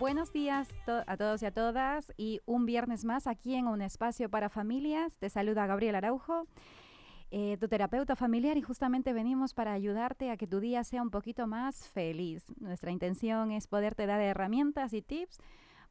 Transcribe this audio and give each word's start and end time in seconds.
Buenos 0.00 0.32
días 0.32 0.66
a 1.06 1.18
todos 1.18 1.42
y 1.42 1.44
a 1.44 1.50
todas 1.50 2.10
y 2.16 2.40
un 2.46 2.64
viernes 2.64 3.04
más 3.04 3.26
aquí 3.26 3.54
en 3.54 3.66
un 3.66 3.82
espacio 3.82 4.30
para 4.30 4.48
familias. 4.48 5.18
Te 5.18 5.28
saluda 5.28 5.66
Gabriel 5.66 5.94
Araujo, 5.94 6.46
eh, 7.30 7.58
tu 7.60 7.68
terapeuta 7.68 8.16
familiar 8.16 8.56
y 8.56 8.62
justamente 8.62 9.12
venimos 9.12 9.52
para 9.52 9.74
ayudarte 9.74 10.30
a 10.30 10.38
que 10.38 10.46
tu 10.46 10.58
día 10.58 10.84
sea 10.84 11.02
un 11.02 11.10
poquito 11.10 11.46
más 11.46 11.86
feliz. 11.86 12.46
Nuestra 12.60 12.90
intención 12.92 13.52
es 13.52 13.66
poderte 13.66 14.06
dar 14.06 14.22
herramientas 14.22 14.94
y 14.94 15.02
tips 15.02 15.36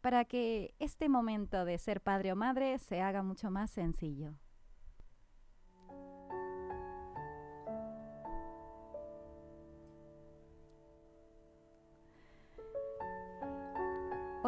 para 0.02 0.26
que 0.26 0.73
este 0.80 1.07
momento 1.07 1.63
de 1.63 1.77
ser 1.77 2.02
padre 2.02 2.32
o 2.32 2.35
madre 2.35 2.80
se 2.80 3.02
haga 3.02 3.21
mucho 3.21 3.52
más 3.52 3.70
sencillo. 3.70 4.34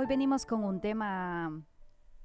Hoy 0.01 0.07
venimos 0.07 0.47
con 0.47 0.63
un 0.63 0.81
tema, 0.81 1.61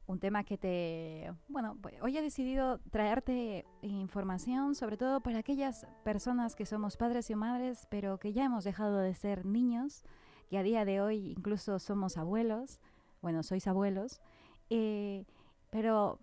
un 0.07 0.19
tema 0.19 0.45
que 0.45 0.57
te, 0.57 1.31
bueno, 1.47 1.77
hoy 2.01 2.17
he 2.17 2.23
decidido 2.23 2.79
traerte 2.91 3.67
información, 3.83 4.75
sobre 4.75 4.97
todo 4.97 5.21
para 5.21 5.41
aquellas 5.41 5.87
personas 6.03 6.57
que 6.57 6.65
somos 6.65 6.97
padres 6.97 7.29
y 7.29 7.35
madres, 7.35 7.87
pero 7.91 8.19
que 8.19 8.33
ya 8.33 8.47
hemos 8.47 8.65
dejado 8.65 9.01
de 9.01 9.13
ser 9.13 9.45
niños, 9.45 10.05
que 10.49 10.57
a 10.57 10.63
día 10.63 10.87
de 10.87 11.03
hoy 11.03 11.33
incluso 11.33 11.79
somos 11.79 12.17
abuelos, 12.17 12.81
bueno, 13.21 13.43
sois 13.43 13.67
abuelos, 13.67 14.23
eh, 14.71 15.27
pero 15.69 16.19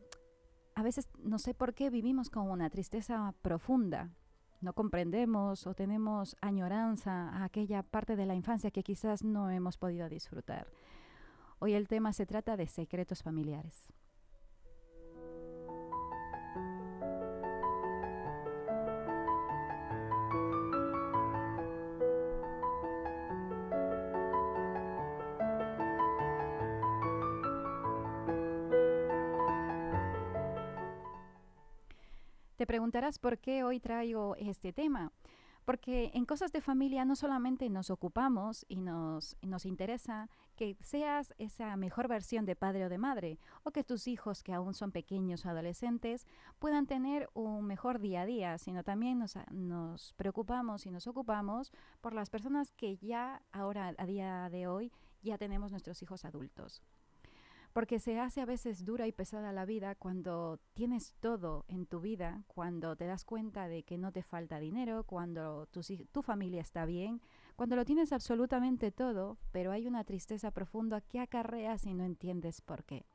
a 0.73 0.81
veces 0.81 1.07
no 1.19 1.37
sé 1.37 1.53
por 1.53 1.75
qué 1.75 1.91
vivimos 1.91 2.31
con 2.31 2.49
una 2.49 2.71
tristeza 2.71 3.35
profunda. 3.43 4.09
No 4.61 4.73
comprendemos 4.73 5.67
o 5.67 5.75
tenemos 5.75 6.35
añoranza 6.41 7.29
a 7.29 7.43
aquella 7.43 7.83
parte 7.83 8.15
de 8.15 8.25
la 8.25 8.33
infancia 8.33 8.71
que 8.71 8.81
quizás 8.81 9.23
no 9.23 9.51
hemos 9.51 9.77
podido 9.77 10.09
disfrutar. 10.09 10.65
Hoy 11.65 11.75
el 11.75 11.87
tema 11.87 12.11
se 12.11 12.25
trata 12.25 12.57
de 12.57 12.67
secretos 12.67 13.23
familiares. 13.23 13.87
Te 32.57 32.67
preguntarás 32.67 33.19
por 33.19 33.37
qué 33.37 33.63
hoy 33.63 33.79
traigo 33.79 34.35
este 34.35 34.73
tema. 34.73 35.13
Porque 35.65 36.11
en 36.13 36.25
cosas 36.25 36.51
de 36.51 36.61
familia 36.61 37.05
no 37.05 37.15
solamente 37.15 37.69
nos 37.69 37.89
ocupamos 37.89 38.65
y 38.67 38.81
nos, 38.81 39.37
nos 39.41 39.65
interesa 39.65 40.29
que 40.55 40.77
seas 40.81 41.33
esa 41.37 41.75
mejor 41.77 42.07
versión 42.07 42.45
de 42.45 42.55
padre 42.55 42.85
o 42.85 42.89
de 42.89 42.97
madre, 42.97 43.39
o 43.63 43.71
que 43.71 43.83
tus 43.83 44.07
hijos, 44.07 44.43
que 44.43 44.53
aún 44.53 44.73
son 44.73 44.91
pequeños 44.91 45.45
o 45.45 45.49
adolescentes, 45.49 46.27
puedan 46.59 46.85
tener 46.85 47.29
un 47.33 47.65
mejor 47.65 47.99
día 47.99 48.21
a 48.21 48.25
día, 48.25 48.57
sino 48.57 48.83
también 48.83 49.19
nos, 49.19 49.37
nos 49.51 50.13
preocupamos 50.13 50.85
y 50.85 50.91
nos 50.91 51.07
ocupamos 51.07 51.71
por 52.01 52.13
las 52.13 52.29
personas 52.29 52.71
que 52.71 52.97
ya 52.97 53.41
ahora, 53.51 53.93
a 53.97 54.05
día 54.05 54.49
de 54.49 54.67
hoy, 54.67 54.91
ya 55.21 55.37
tenemos 55.37 55.71
nuestros 55.71 56.01
hijos 56.01 56.25
adultos 56.25 56.81
porque 57.73 57.97
se 57.97 58.19
hace 58.19 58.39
a 58.39 58.45
veces 58.45 58.85
dura 58.85 59.07
y 59.07 59.11
pesada 59.11 59.51
la 59.51 59.65
vida 59.65 59.95
cuando 59.95 60.59
tienes 60.75 61.15
todo 61.19 61.65
en 61.67 61.87
tu 61.87 61.99
vida, 61.99 62.43
cuando 62.47 62.95
te 62.95 63.07
das 63.07 63.25
cuenta 63.25 63.67
de 63.67 63.83
que 63.83 63.97
no 63.97 64.11
te 64.11 64.21
falta 64.21 64.59
dinero, 64.59 65.03
cuando 65.05 65.67
tu, 65.67 66.21
familia 66.21 66.61
está 66.61 66.85
bien, 66.85 67.19
cuando 67.55 67.75
lo 67.75 67.83
tienes 67.83 68.13
absolutamente 68.13 68.91
todo, 68.91 69.39
pero 69.51 69.71
hay 69.71 69.87
una 69.87 70.03
tristeza 70.03 70.51
profunda 70.51 71.01
que 71.01 71.19
acarreas 71.19 71.85
y 71.85 71.95
no 71.95 72.03
entiendes 72.03 72.61
por 72.61 72.83
qué. 72.83 73.05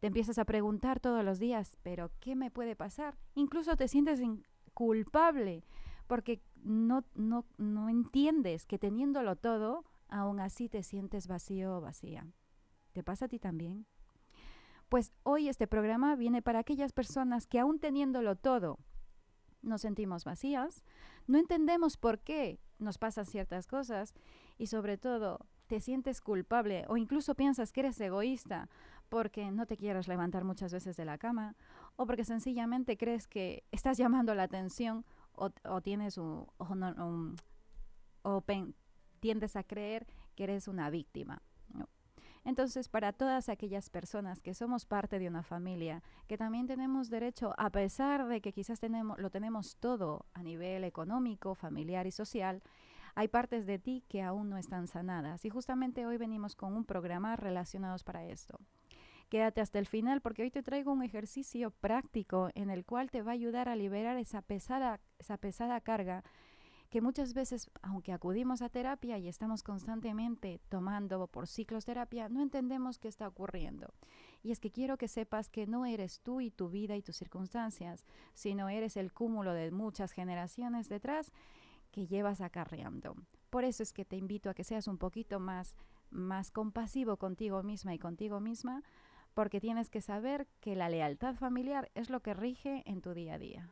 Te 0.00 0.06
empiezas 0.06 0.38
a 0.38 0.46
preguntar 0.46 0.98
todos 0.98 1.22
los 1.22 1.38
días, 1.38 1.76
pero 1.82 2.10
¿qué 2.20 2.36
me 2.36 2.50
puede 2.50 2.74
pasar? 2.74 3.18
Incluso 3.34 3.76
te 3.76 3.88
sientes 3.88 4.20
culpable 4.72 5.64
porque 6.06 6.40
no, 6.62 7.04
no, 7.14 7.44
no 7.58 7.90
entiendes 7.90 8.64
que 8.64 8.78
teniéndolo 8.78 9.36
todo, 9.36 9.84
aún 10.08 10.40
así 10.40 10.70
te 10.70 10.82
sientes 10.82 11.26
vacío 11.26 11.76
o 11.76 11.80
vacía. 11.82 12.26
¿Te 12.98 13.04
pasa 13.04 13.26
a 13.26 13.28
ti 13.28 13.38
también? 13.38 13.86
Pues 14.88 15.12
hoy 15.22 15.48
este 15.48 15.68
programa 15.68 16.16
viene 16.16 16.42
para 16.42 16.58
aquellas 16.58 16.92
personas 16.92 17.46
que 17.46 17.60
aún 17.60 17.78
teniéndolo 17.78 18.34
todo, 18.34 18.80
nos 19.62 19.82
sentimos 19.82 20.24
vacías, 20.24 20.84
no 21.28 21.38
entendemos 21.38 21.96
por 21.96 22.18
qué 22.18 22.58
nos 22.80 22.98
pasan 22.98 23.24
ciertas 23.24 23.68
cosas 23.68 24.14
y 24.56 24.66
sobre 24.66 24.98
todo 24.98 25.46
te 25.68 25.78
sientes 25.80 26.20
culpable 26.20 26.86
o 26.88 26.96
incluso 26.96 27.36
piensas 27.36 27.70
que 27.70 27.82
eres 27.82 28.00
egoísta 28.00 28.68
porque 29.08 29.52
no 29.52 29.66
te 29.66 29.76
quieres 29.76 30.08
levantar 30.08 30.42
muchas 30.42 30.72
veces 30.72 30.96
de 30.96 31.04
la 31.04 31.18
cama 31.18 31.54
o 31.94 32.04
porque 32.04 32.24
sencillamente 32.24 32.96
crees 32.96 33.28
que 33.28 33.62
estás 33.70 33.96
llamando 33.96 34.34
la 34.34 34.42
atención 34.42 35.04
o, 35.36 35.52
tienes 35.82 36.18
un, 36.18 36.48
o, 38.22 38.44
tiendes 39.20 39.54
a 39.54 39.62
creer 39.62 40.04
que 40.34 40.42
eres 40.42 40.66
una 40.66 40.90
víctima. 40.90 41.42
Entonces, 42.48 42.88
para 42.88 43.12
todas 43.12 43.50
aquellas 43.50 43.90
personas 43.90 44.40
que 44.40 44.54
somos 44.54 44.86
parte 44.86 45.18
de 45.18 45.28
una 45.28 45.42
familia, 45.42 46.02
que 46.28 46.38
también 46.38 46.66
tenemos 46.66 47.10
derecho, 47.10 47.52
a 47.58 47.68
pesar 47.68 48.26
de 48.26 48.40
que 48.40 48.54
quizás 48.54 48.80
tenemos, 48.80 49.18
lo 49.18 49.28
tenemos 49.28 49.76
todo 49.76 50.24
a 50.32 50.42
nivel 50.42 50.82
económico, 50.84 51.54
familiar 51.54 52.06
y 52.06 52.10
social, 52.10 52.62
hay 53.14 53.28
partes 53.28 53.66
de 53.66 53.78
ti 53.78 54.02
que 54.08 54.22
aún 54.22 54.48
no 54.48 54.56
están 54.56 54.86
sanadas. 54.86 55.44
Y 55.44 55.50
justamente 55.50 56.06
hoy 56.06 56.16
venimos 56.16 56.56
con 56.56 56.74
un 56.74 56.86
programa 56.86 57.36
relacionados 57.36 58.02
para 58.02 58.24
esto. 58.24 58.58
Quédate 59.28 59.60
hasta 59.60 59.78
el 59.78 59.86
final 59.86 60.22
porque 60.22 60.40
hoy 60.40 60.50
te 60.50 60.62
traigo 60.62 60.90
un 60.90 61.02
ejercicio 61.02 61.70
práctico 61.70 62.48
en 62.54 62.70
el 62.70 62.86
cual 62.86 63.10
te 63.10 63.20
va 63.20 63.32
a 63.32 63.34
ayudar 63.34 63.68
a 63.68 63.76
liberar 63.76 64.16
esa 64.16 64.40
pesada, 64.40 65.00
esa 65.18 65.36
pesada 65.36 65.82
carga 65.82 66.24
que 66.90 67.02
muchas 67.02 67.34
veces, 67.34 67.70
aunque 67.82 68.12
acudimos 68.12 68.62
a 68.62 68.68
terapia 68.68 69.18
y 69.18 69.28
estamos 69.28 69.62
constantemente 69.62 70.60
tomando 70.68 71.26
por 71.26 71.46
ciclos 71.46 71.84
terapia, 71.84 72.28
no 72.28 72.40
entendemos 72.40 72.98
qué 72.98 73.08
está 73.08 73.28
ocurriendo. 73.28 73.92
Y 74.42 74.52
es 74.52 74.60
que 74.60 74.70
quiero 74.70 74.96
que 74.96 75.08
sepas 75.08 75.50
que 75.50 75.66
no 75.66 75.84
eres 75.84 76.20
tú 76.20 76.40
y 76.40 76.50
tu 76.50 76.70
vida 76.70 76.96
y 76.96 77.02
tus 77.02 77.16
circunstancias, 77.16 78.06
sino 78.32 78.68
eres 78.68 78.96
el 78.96 79.12
cúmulo 79.12 79.52
de 79.52 79.70
muchas 79.70 80.12
generaciones 80.12 80.88
detrás 80.88 81.32
que 81.90 82.06
llevas 82.06 82.40
acarreando. 82.40 83.16
Por 83.50 83.64
eso 83.64 83.82
es 83.82 83.92
que 83.92 84.04
te 84.04 84.16
invito 84.16 84.48
a 84.48 84.54
que 84.54 84.64
seas 84.64 84.88
un 84.88 84.98
poquito 84.98 85.40
más, 85.40 85.74
más 86.10 86.50
compasivo 86.50 87.16
contigo 87.16 87.62
misma 87.62 87.94
y 87.94 87.98
contigo 87.98 88.40
misma, 88.40 88.82
porque 89.34 89.60
tienes 89.60 89.90
que 89.90 90.00
saber 90.00 90.46
que 90.60 90.74
la 90.74 90.88
lealtad 90.88 91.34
familiar 91.34 91.90
es 91.94 92.08
lo 92.10 92.20
que 92.20 92.34
rige 92.34 92.82
en 92.86 93.02
tu 93.02 93.12
día 93.14 93.34
a 93.34 93.38
día. 93.38 93.70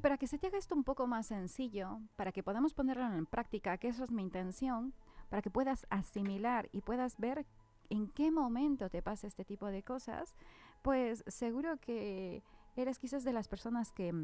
Para 0.00 0.16
que 0.16 0.26
se 0.26 0.38
te 0.38 0.46
haga 0.46 0.58
esto 0.58 0.74
un 0.74 0.84
poco 0.84 1.06
más 1.06 1.26
sencillo, 1.26 2.00
para 2.16 2.32
que 2.32 2.42
podamos 2.42 2.72
ponerlo 2.72 3.12
en 3.12 3.26
práctica, 3.26 3.76
que 3.76 3.88
eso 3.88 4.04
es 4.04 4.10
mi 4.10 4.22
intención, 4.22 4.94
para 5.28 5.42
que 5.42 5.50
puedas 5.50 5.86
asimilar 5.90 6.68
y 6.72 6.80
puedas 6.80 7.18
ver 7.18 7.46
en 7.90 8.08
qué 8.08 8.30
momento 8.30 8.88
te 8.88 9.02
pasa 9.02 9.26
este 9.26 9.44
tipo 9.44 9.66
de 9.66 9.82
cosas, 9.82 10.36
pues 10.82 11.22
seguro 11.26 11.76
que 11.78 12.42
eres 12.76 12.98
quizás 12.98 13.24
de 13.24 13.32
las 13.32 13.48
personas 13.48 13.92
que, 13.92 14.14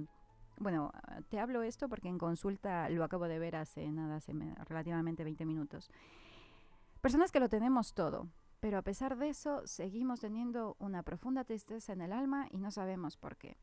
bueno, 0.58 0.92
te 1.28 1.40
hablo 1.40 1.62
esto 1.62 1.88
porque 1.88 2.08
en 2.08 2.18
consulta 2.18 2.88
lo 2.88 3.04
acabo 3.04 3.28
de 3.28 3.38
ver 3.38 3.56
hace 3.56 3.90
nada, 3.90 4.16
hace 4.16 4.32
relativamente 4.68 5.24
20 5.24 5.44
minutos. 5.44 5.90
Personas 7.02 7.32
que 7.32 7.40
lo 7.40 7.50
tenemos 7.50 7.92
todo, 7.92 8.28
pero 8.60 8.78
a 8.78 8.82
pesar 8.82 9.18
de 9.18 9.28
eso 9.28 9.66
seguimos 9.66 10.20
teniendo 10.20 10.76
una 10.78 11.02
profunda 11.02 11.44
tristeza 11.44 11.92
en 11.92 12.00
el 12.00 12.12
alma 12.12 12.46
y 12.50 12.58
no 12.58 12.70
sabemos 12.70 13.16
por 13.16 13.36
qué. 13.36 13.58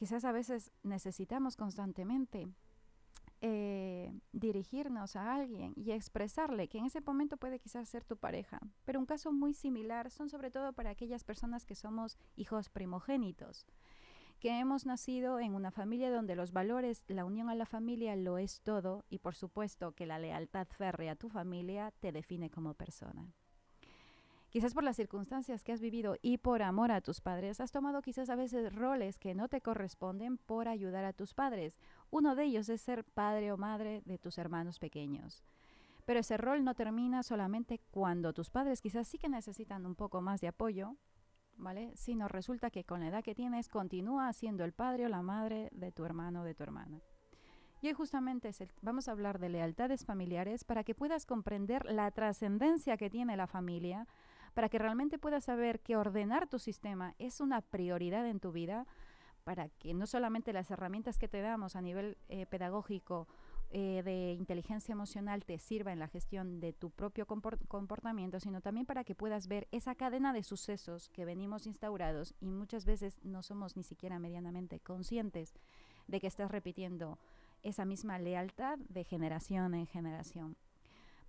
Quizás 0.00 0.24
a 0.24 0.32
veces 0.32 0.72
necesitamos 0.82 1.58
constantemente 1.58 2.48
eh, 3.42 4.18
dirigirnos 4.32 5.14
a 5.14 5.34
alguien 5.34 5.74
y 5.76 5.90
expresarle 5.90 6.68
que 6.68 6.78
en 6.78 6.86
ese 6.86 7.02
momento 7.02 7.36
puede 7.36 7.58
quizás 7.58 7.86
ser 7.86 8.02
tu 8.06 8.16
pareja. 8.16 8.60
Pero 8.86 8.98
un 8.98 9.04
caso 9.04 9.30
muy 9.30 9.52
similar 9.52 10.10
son 10.10 10.30
sobre 10.30 10.50
todo 10.50 10.72
para 10.72 10.88
aquellas 10.88 11.22
personas 11.22 11.66
que 11.66 11.74
somos 11.74 12.16
hijos 12.34 12.70
primogénitos, 12.70 13.66
que 14.38 14.58
hemos 14.58 14.86
nacido 14.86 15.38
en 15.38 15.54
una 15.54 15.70
familia 15.70 16.10
donde 16.10 16.34
los 16.34 16.54
valores, 16.54 17.04
la 17.06 17.26
unión 17.26 17.50
a 17.50 17.54
la 17.54 17.66
familia 17.66 18.16
lo 18.16 18.38
es 18.38 18.62
todo 18.62 19.04
y 19.10 19.18
por 19.18 19.34
supuesto 19.34 19.92
que 19.92 20.06
la 20.06 20.18
lealtad 20.18 20.66
férrea 20.66 21.12
a 21.12 21.16
tu 21.16 21.28
familia 21.28 21.92
te 22.00 22.10
define 22.10 22.48
como 22.48 22.72
persona. 22.72 23.34
Quizás 24.50 24.74
por 24.74 24.82
las 24.82 24.96
circunstancias 24.96 25.62
que 25.62 25.72
has 25.72 25.80
vivido 25.80 26.16
y 26.22 26.38
por 26.38 26.62
amor 26.62 26.90
a 26.90 27.00
tus 27.00 27.20
padres, 27.20 27.60
has 27.60 27.70
tomado 27.70 28.02
quizás 28.02 28.30
a 28.30 28.34
veces 28.34 28.74
roles 28.74 29.20
que 29.20 29.32
no 29.32 29.48
te 29.48 29.60
corresponden 29.60 30.38
por 30.38 30.66
ayudar 30.66 31.04
a 31.04 31.12
tus 31.12 31.34
padres. 31.34 31.78
Uno 32.10 32.34
de 32.34 32.44
ellos 32.44 32.68
es 32.68 32.80
ser 32.80 33.04
padre 33.04 33.52
o 33.52 33.56
madre 33.56 34.02
de 34.06 34.18
tus 34.18 34.38
hermanos 34.38 34.80
pequeños. 34.80 35.44
Pero 36.04 36.18
ese 36.18 36.36
rol 36.36 36.64
no 36.64 36.74
termina 36.74 37.22
solamente 37.22 37.78
cuando 37.92 38.32
tus 38.32 38.50
padres 38.50 38.80
quizás 38.80 39.06
sí 39.06 39.18
que 39.18 39.28
necesitan 39.28 39.86
un 39.86 39.94
poco 39.94 40.20
más 40.20 40.40
de 40.40 40.48
apoyo, 40.48 40.96
¿vale? 41.56 41.92
Sino 41.94 42.26
resulta 42.26 42.70
que 42.70 42.82
con 42.82 42.98
la 43.00 43.08
edad 43.08 43.22
que 43.22 43.36
tienes 43.36 43.68
continúa 43.68 44.32
siendo 44.32 44.64
el 44.64 44.72
padre 44.72 45.06
o 45.06 45.08
la 45.08 45.22
madre 45.22 45.68
de 45.70 45.92
tu 45.92 46.04
hermano 46.04 46.40
o 46.40 46.44
de 46.44 46.56
tu 46.56 46.64
hermana. 46.64 47.00
Y 47.82 47.86
hoy 47.86 47.94
justamente 47.94 48.50
vamos 48.82 49.08
a 49.08 49.12
hablar 49.12 49.38
de 49.38 49.48
lealtades 49.48 50.04
familiares 50.04 50.64
para 50.64 50.84
que 50.84 50.94
puedas 50.94 51.24
comprender 51.24 51.86
la 51.86 52.10
trascendencia 52.10 52.98
que 52.98 53.08
tiene 53.08 53.36
la 53.36 53.46
familia 53.46 54.06
para 54.54 54.68
que 54.68 54.78
realmente 54.78 55.18
puedas 55.18 55.44
saber 55.44 55.80
que 55.80 55.96
ordenar 55.96 56.48
tu 56.48 56.58
sistema 56.58 57.14
es 57.18 57.40
una 57.40 57.60
prioridad 57.60 58.26
en 58.26 58.40
tu 58.40 58.52
vida, 58.52 58.86
para 59.44 59.68
que 59.68 59.94
no 59.94 60.06
solamente 60.06 60.52
las 60.52 60.70
herramientas 60.70 61.18
que 61.18 61.28
te 61.28 61.40
damos 61.40 61.76
a 61.76 61.80
nivel 61.80 62.18
eh, 62.28 62.46
pedagógico 62.46 63.26
eh, 63.72 64.02
de 64.04 64.32
inteligencia 64.32 64.92
emocional 64.92 65.44
te 65.44 65.58
sirva 65.58 65.92
en 65.92 66.00
la 66.00 66.08
gestión 66.08 66.58
de 66.58 66.72
tu 66.72 66.90
propio 66.90 67.24
comportamiento, 67.26 68.40
sino 68.40 68.60
también 68.60 68.84
para 68.84 69.04
que 69.04 69.14
puedas 69.14 69.46
ver 69.46 69.68
esa 69.70 69.94
cadena 69.94 70.32
de 70.32 70.42
sucesos 70.42 71.08
que 71.08 71.24
venimos 71.24 71.66
instaurados 71.66 72.34
y 72.40 72.50
muchas 72.50 72.84
veces 72.84 73.20
no 73.22 73.42
somos 73.42 73.76
ni 73.76 73.84
siquiera 73.84 74.18
medianamente 74.18 74.80
conscientes 74.80 75.54
de 76.08 76.20
que 76.20 76.26
estás 76.26 76.50
repitiendo 76.50 77.20
esa 77.62 77.84
misma 77.84 78.18
lealtad 78.18 78.78
de 78.88 79.04
generación 79.04 79.74
en 79.74 79.86
generación 79.86 80.56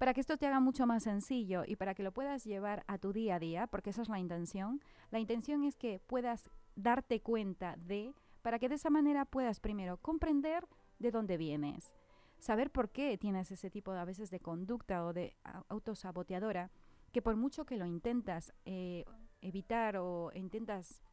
para 0.02 0.16
que 0.16 0.22
esto 0.22 0.36
te 0.36 0.48
haga 0.48 0.60
mucho 0.60 0.88
más 0.88 1.04
sencillo 1.04 1.62
y 1.64 1.76
para 1.76 1.94
que 1.94 2.02
lo 2.02 2.12
puedas 2.12 2.44
llevar 2.44 2.84
a 2.88 2.98
tu 2.98 3.14
día 3.14 3.36
a 3.36 3.40
día, 3.40 3.68
porque 3.68 3.92
esa 3.92 4.02
es 4.02 4.10
la 4.10 4.18
intención. 4.18 4.82
La 5.12 5.20
intención 5.20 5.64
es 5.64 5.76
que 5.76 6.00
puedas 6.00 6.50
darte 6.76 7.22
cuenta 7.22 7.76
de, 7.76 8.16
para 8.42 8.58
que 8.58 8.68
de 8.68 8.74
esa 8.74 8.90
manera 8.90 9.26
puedas 9.26 9.60
primero 9.60 9.98
comprender 9.98 10.68
de 10.98 11.12
dónde 11.12 11.38
vienes, 11.38 11.94
saber 12.40 12.72
por 12.72 12.90
qué 12.90 13.16
tienes 13.20 13.52
ese 13.52 13.70
tipo 13.70 13.94
de, 13.94 14.00
a 14.00 14.06
veces 14.06 14.32
de 14.32 14.40
conducta 14.40 15.06
o 15.06 15.14
de 15.14 15.36
autosaboteadora, 15.70 16.72
que 17.12 17.22
por 17.22 17.36
mucho 17.36 17.68
que 17.68 17.78
lo 17.78 17.86
intentas 17.86 18.54
eh, 18.66 19.06
evitar 19.40 19.98
o 19.98 20.32
intentas 20.34 21.04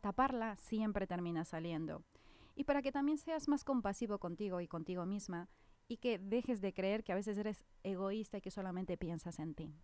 taparla, 0.00 0.54
siempre 0.58 1.08
termina 1.08 1.44
saliendo. 1.44 2.04
Y 2.54 2.62
para 2.62 2.82
que 2.82 2.92
también 2.92 3.18
seas 3.18 3.48
más 3.48 3.64
compasivo 3.64 4.20
contigo 4.20 4.60
y 4.60 4.68
contigo 4.68 5.06
misma, 5.06 5.48
y 5.88 5.98
que 5.98 6.18
dejes 6.18 6.60
de 6.60 6.72
creer 6.72 7.04
que 7.04 7.12
a 7.12 7.16
veces 7.16 7.38
eres 7.38 7.64
egoísta 7.82 8.38
y 8.38 8.40
que 8.40 8.50
solamente 8.50 8.96
piensas 8.96 9.38
en 9.38 9.54
ti. 9.54 9.74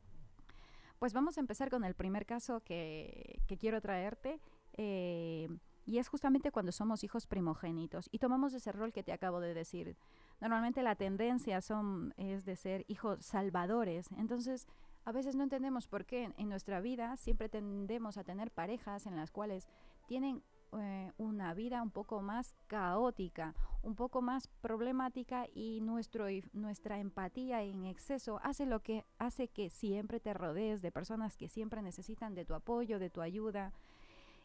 Pues 0.98 1.12
vamos 1.12 1.36
a 1.36 1.40
empezar 1.40 1.70
con 1.70 1.84
el 1.84 1.94
primer 1.94 2.26
caso 2.26 2.60
que, 2.60 3.40
quiero 3.58 3.80
traerte. 3.80 4.40
Eh, 4.74 5.48
y 5.84 5.98
es 5.98 6.08
justamente 6.08 6.52
cuando 6.52 6.70
somos 6.70 7.02
hijos 7.02 7.26
primogénitos 7.26 8.08
y 8.12 8.18
tomamos 8.18 8.54
ese 8.54 8.70
rol 8.70 8.92
que 8.92 9.02
te 9.02 9.12
acabo 9.12 9.40
de 9.40 9.52
decir. 9.52 9.96
Normalmente 10.40 10.82
la 10.82 10.94
tendencia 10.94 11.60
son, 11.60 12.14
es 12.16 12.44
de 12.44 12.56
ser 12.56 12.84
hijos 12.88 13.24
salvadores. 13.24 14.10
Entonces, 14.16 14.68
a 15.04 15.12
veces 15.12 15.34
no 15.34 15.42
entendemos 15.42 15.88
por 15.88 16.04
qué 16.06 16.32
en 16.36 16.48
nuestra 16.48 16.80
vida 16.80 17.16
siempre 17.16 17.48
tendemos 17.48 18.16
a 18.16 18.24
tener 18.24 18.52
parejas 18.52 19.06
en 19.06 19.16
las 19.16 19.32
cuales 19.32 19.66
tienen 20.06 20.42
eh, 20.78 21.12
una 21.18 21.52
vida 21.52 21.82
un 21.82 21.90
poco 21.90 22.22
más 22.22 22.56
caótica, 22.66 23.54
un 23.82 23.94
poco 23.94 24.22
más 24.22 24.48
problemática 24.60 25.46
y 25.54 25.80
nuestro, 25.82 26.26
nuestra 26.52 26.98
empatía 26.98 27.62
en 27.62 27.84
exceso 27.84 28.40
hace 28.42 28.64
lo 28.64 28.80
que 28.80 29.04
hace 29.18 29.48
que 29.48 29.68
siempre 29.68 30.18
te 30.18 30.32
rodees 30.32 30.80
de 30.80 30.90
personas 30.90 31.36
que 31.36 31.48
siempre 31.48 31.82
necesitan 31.82 32.34
de 32.34 32.44
tu 32.44 32.54
apoyo, 32.54 32.98
de 32.98 33.10
tu 33.10 33.20
ayuda. 33.20 33.72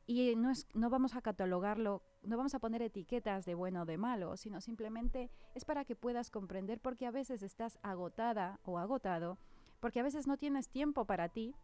Y 0.05 0.35
no, 0.35 0.51
es, 0.51 0.67
no 0.73 0.89
vamos 0.89 1.15
a 1.15 1.21
catalogarlo, 1.21 2.01
no 2.23 2.37
vamos 2.37 2.55
a 2.55 2.59
poner 2.59 2.81
etiquetas 2.81 3.45
de 3.45 3.55
bueno 3.55 3.83
o 3.83 3.85
de 3.85 3.97
malo, 3.97 4.35
sino 4.37 4.59
simplemente 4.59 5.29
es 5.55 5.65
para 5.65 5.85
que 5.85 5.95
puedas 5.95 6.29
comprender 6.29 6.79
porque 6.79 7.05
a 7.05 7.11
veces 7.11 7.41
estás 7.41 7.79
agotada 7.83 8.59
o 8.63 8.79
agotado, 8.79 9.37
porque 9.79 9.99
a 9.99 10.03
veces 10.03 10.27
no 10.27 10.37
tienes 10.37 10.69
tiempo 10.69 11.05
para 11.05 11.29
ti, 11.29 11.55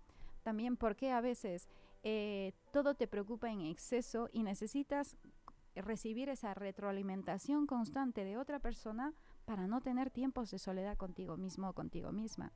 también 0.43 0.77
porque 0.77 1.11
a 1.11 1.21
veces 1.21 1.69
eh, 2.03 2.53
todo 2.71 2.95
te 2.95 3.07
preocupa 3.07 3.49
en 3.49 3.61
exceso 3.61 4.29
y 4.31 4.43
necesitas 4.43 5.17
recibir 5.75 6.29
esa 6.29 6.53
retroalimentación 6.53 7.65
constante 7.65 8.23
de 8.23 8.37
otra 8.37 8.59
persona 8.59 9.13
para 9.45 9.67
no 9.67 9.81
tener 9.81 10.11
tiempos 10.11 10.51
de 10.51 10.59
soledad 10.59 10.97
contigo 10.97 11.37
mismo 11.37 11.69
o 11.69 11.73
contigo 11.73 12.11
misma. 12.11 12.51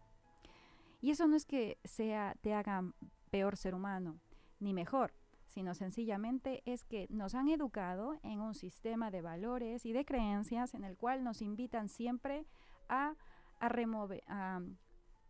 Y 1.02 1.12
eso 1.12 1.28
no 1.28 1.36
es 1.36 1.46
que 1.46 1.80
sea 1.84 2.36
te 2.42 2.54
haga 2.54 2.84
peor 3.30 3.58
ser 3.58 3.74
humano, 3.74 4.20
ni 4.60 4.74
mejor, 4.74 5.14
sino 5.48 5.74
sencillamente 5.74 6.62
es 6.66 6.84
que 6.84 7.08
nos 7.10 7.36
han 7.36 7.50
educado 7.50 8.20
en 8.24 8.40
un 8.40 8.54
sistema 8.54 9.12
de 9.12 9.22
valores 9.22 9.86
y 9.86 9.94
de 9.94 10.06
creencias 10.06 10.74
en 10.74 10.84
el 10.84 10.98
cual 10.98 11.24
nos 11.24 11.42
invitan 11.42 11.90
siempre 11.90 12.46
a, 12.90 13.16
a, 13.60 14.62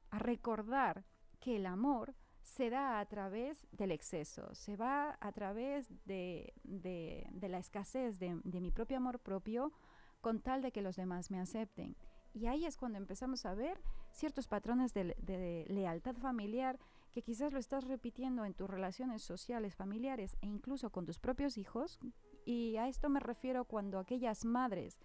a 0.10 0.20
recordar 0.20 1.06
que 1.40 1.58
el 1.58 1.66
amor 1.66 2.16
se 2.48 2.70
da 2.70 3.00
a 3.00 3.06
través 3.06 3.68
del 3.72 3.92
exceso, 3.92 4.56
se 4.56 4.78
va 4.78 5.18
a 5.20 5.32
través 5.34 5.92
de, 6.06 6.54
la 6.64 7.58
escasez 7.60 8.20
de, 8.20 8.36
mi 8.46 8.72
propio 8.72 8.98
amor 8.98 9.20
propio 9.20 9.74
con 10.22 10.40
tal 10.40 10.62
de 10.62 10.72
que 10.72 10.82
los 10.82 10.96
demás 10.96 11.30
me 11.30 11.40
acepten. 11.40 11.98
Y 12.34 12.48
ahí 12.48 12.66
es 12.66 12.78
cuando 12.78 12.98
empezamos 12.98 13.46
a 13.46 13.54
ver 13.54 13.82
ciertos 14.12 14.48
patrones 14.48 14.94
de, 14.94 15.16
de, 15.20 15.66
lealtad 15.68 16.16
familiar 16.16 16.80
que 17.12 17.22
quizás 17.22 17.52
lo 17.52 17.60
estás 17.60 17.84
repitiendo 17.84 18.46
en 18.46 18.54
tus 18.54 18.70
relaciones 18.70 19.24
sociales, 19.24 19.76
familiares 19.76 20.38
e 20.42 20.48
incluso 20.48 20.90
con 20.90 21.06
tus 21.06 21.20
propios 21.20 21.58
hijos. 21.58 22.00
Y 22.46 22.78
a 22.78 22.88
esto 22.88 23.10
me 23.10 23.20
refiero 23.20 23.66
cuando 23.66 24.00
aquellas 24.00 24.46
madres 24.46 24.98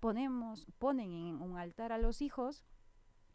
ponemos, 0.00 0.66
ponen 0.78 1.12
en 1.12 1.42
un 1.42 1.56
altar 1.58 1.92
a 1.92 1.98
los 1.98 2.22
hijos 2.22 2.64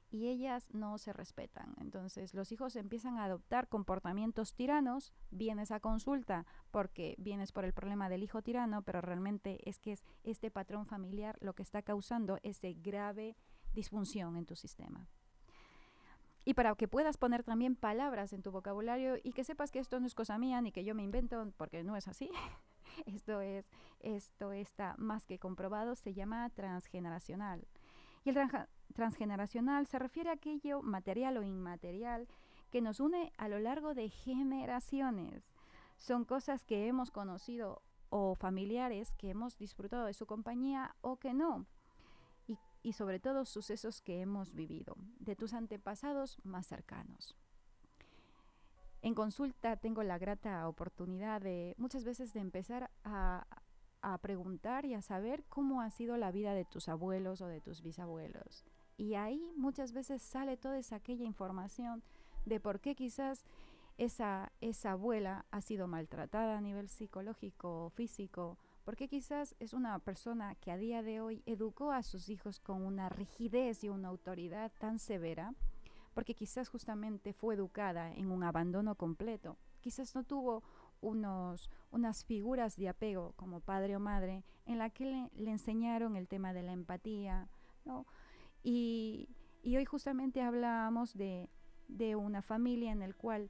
y 0.09 0.27
ellas 0.27 0.69
no 0.73 0.97
se 0.97 1.13
respetan. 1.13 1.75
Entonces 1.79 2.33
los 2.33 2.51
hijos 2.51 2.75
empiezan 2.75 3.17
a 3.17 3.25
adoptar 3.25 3.67
comportamientos 3.67 4.53
tiranos, 4.53 5.13
vienes 5.31 5.71
a 5.71 5.79
consulta 5.79 6.45
porque 6.71 7.15
vienes 7.17 7.51
por 7.51 7.65
el 7.65 7.73
problema 7.73 8.09
del 8.09 8.23
hijo 8.23 8.41
tirano, 8.41 8.81
pero 8.81 9.01
realmente 9.01 9.59
es 9.69 9.79
que 9.79 9.93
es 9.93 10.05
este 10.23 10.51
patrón 10.51 10.85
familiar 10.85 11.37
lo 11.41 11.53
que 11.53 11.63
está 11.63 11.81
causando 11.81 12.39
ese 12.43 12.73
grave 12.73 13.35
disfunción 13.73 14.37
en 14.37 14.45
tu 14.45 14.55
sistema. 14.55 15.07
Y 16.45 16.53
para 16.53 16.73
que 16.75 16.87
puedas 16.87 17.17
poner 17.17 17.43
también 17.43 17.75
palabras 17.75 18.31
en 18.31 18.41
tu 18.41 18.51
vocabulario 18.51 19.15
y 19.21 19.33
que 19.33 19.43
sepas 19.43 19.69
que 19.69 19.79
esto 19.79 19.99
no 19.99 20.07
es 20.07 20.15
cosa 20.15 20.37
mía 20.37 20.61
ni 20.61 20.71
que 20.71 20.85
yo 20.85 20.95
me 20.95 21.03
invento 21.03 21.51
porque 21.57 21.83
no 21.83 21.97
es 21.97 22.07
así. 22.07 22.31
esto 23.05 23.41
es 23.41 23.69
esto 23.99 24.53
está 24.53 24.95
más 24.97 25.25
que 25.25 25.39
comprobado, 25.39 25.95
se 25.95 26.13
llama 26.13 26.49
transgeneracional. 26.51 27.67
Y 28.27 28.29
el 28.31 28.49
transgeneracional 28.93 29.87
se 29.87 29.99
refiere 29.99 30.29
a 30.29 30.33
aquello 30.33 30.81
material 30.81 31.37
o 31.37 31.43
inmaterial 31.43 32.27
que 32.71 32.81
nos 32.81 32.99
une 32.99 33.31
a 33.37 33.47
lo 33.47 33.57
largo 33.57 33.93
de 33.93 34.09
generaciones. 34.09 35.49
Son 35.95 36.25
cosas 36.25 36.65
que 36.65 36.87
hemos 36.87 37.09
conocido 37.09 37.81
o 38.09 38.35
familiares 38.35 39.13
que 39.13 39.29
hemos 39.29 39.57
disfrutado 39.57 40.07
de 40.07 40.13
su 40.13 40.25
compañía 40.25 40.93
o 40.99 41.15
que 41.15 41.33
no. 41.33 41.67
Y, 42.47 42.57
y 42.83 42.91
sobre 42.91 43.21
todo 43.21 43.45
sucesos 43.45 44.01
que 44.01 44.19
hemos 44.19 44.53
vivido, 44.53 44.97
de 45.19 45.37
tus 45.37 45.53
antepasados 45.53 46.37
más 46.43 46.67
cercanos. 46.67 47.37
En 49.01 49.15
consulta 49.15 49.77
tengo 49.77 50.03
la 50.03 50.17
grata 50.17 50.67
oportunidad 50.67 51.39
de 51.39 51.75
muchas 51.77 52.03
veces 52.03 52.33
de 52.33 52.41
empezar 52.41 52.91
a, 53.05 53.47
a 54.13 54.17
preguntar 54.19 54.85
y 54.85 54.93
a 54.93 55.01
saber 55.01 55.43
cómo 55.49 55.81
ha 55.81 55.89
sido 55.89 56.17
la 56.17 56.31
vida 56.31 56.53
de 56.53 56.65
tus 56.65 56.87
abuelos 56.87 57.41
o 57.41 57.47
de 57.47 57.61
tus 57.61 57.81
bisabuelos. 57.81 58.63
Y 58.95 59.15
ahí 59.15 59.51
muchas 59.55 59.91
veces 59.91 60.21
sale 60.21 60.57
toda 60.57 60.79
esa 60.79 60.97
aquella 60.97 61.25
información 61.25 62.03
de 62.45 62.59
por 62.59 62.79
qué 62.79 62.95
quizás 62.95 63.45
esa, 63.97 64.51
esa 64.61 64.91
abuela 64.91 65.45
ha 65.51 65.61
sido 65.61 65.87
maltratada 65.87 66.57
a 66.57 66.61
nivel 66.61 66.87
psicológico 66.87 67.85
o 67.85 67.89
físico, 67.89 68.57
porque 68.85 69.09
quizás 69.09 69.55
es 69.59 69.73
una 69.73 69.99
persona 69.99 70.55
que 70.55 70.71
a 70.71 70.77
día 70.77 71.03
de 71.03 71.19
hoy 71.19 71.43
educó 71.45 71.91
a 71.91 72.03
sus 72.03 72.29
hijos 72.29 72.59
con 72.59 72.85
una 72.85 73.09
rigidez 73.09 73.83
y 73.83 73.89
una 73.89 74.07
autoridad 74.07 74.71
tan 74.79 74.99
severa, 74.99 75.53
porque 76.13 76.33
quizás 76.33 76.69
justamente 76.69 77.33
fue 77.33 77.55
educada 77.55 78.13
en 78.13 78.31
un 78.31 78.43
abandono 78.43 78.95
completo, 78.95 79.57
quizás 79.81 80.15
no 80.15 80.23
tuvo 80.23 80.63
unos, 81.01 81.69
unas 81.91 82.25
figuras 82.25 82.75
de 82.75 82.89
apego 82.89 83.33
como 83.35 83.59
padre 83.59 83.95
o 83.95 83.99
madre 83.99 84.43
en 84.65 84.77
la 84.77 84.89
que 84.89 85.05
le, 85.05 85.49
enseñaron 85.49 86.15
el 86.15 86.27
tema 86.27 86.53
de 86.53 86.63
la 86.63 86.73
empatía, 86.73 87.47
Y, 88.63 89.29
hoy 89.63 89.85
justamente 89.85 90.41
hablábamos 90.41 91.13
de, 91.13 91.49
de, 91.87 92.15
una 92.15 92.41
familia 92.41 92.91
en 92.91 93.01
el 93.01 93.15
cual 93.15 93.49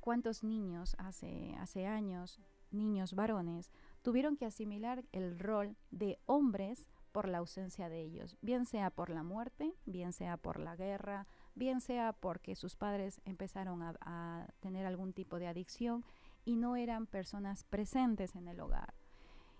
cuántos 0.00 0.42
niños 0.42 0.96
hace, 0.98 1.54
hace 1.58 1.86
años, 1.86 2.40
niños 2.70 3.14
varones, 3.14 3.70
tuvieron 4.02 4.36
que 4.36 4.46
asimilar 4.46 5.04
el 5.12 5.38
rol 5.38 5.76
de 5.90 6.18
hombres 6.26 6.88
por 7.12 7.28
la 7.28 7.38
ausencia 7.38 7.88
de 7.88 8.00
ellos, 8.00 8.36
bien 8.40 8.66
sea 8.66 8.90
por 8.90 9.10
la 9.10 9.22
muerte, 9.22 9.74
bien 9.84 10.12
sea 10.12 10.36
por 10.36 10.60
la 10.60 10.76
guerra, 10.76 11.26
bien 11.54 11.80
sea 11.80 12.12
porque 12.12 12.54
sus 12.54 12.76
padres 12.76 13.20
empezaron 13.24 13.82
a, 13.82 14.48
tener 14.60 14.86
algún 14.86 15.12
tipo 15.12 15.38
de 15.38 15.48
adicción 15.48 16.04
y 16.50 16.56
no 16.56 16.74
eran 16.74 17.06
personas 17.06 17.62
presentes 17.62 18.34
en 18.34 18.48
el 18.48 18.58
hogar. 18.58 18.92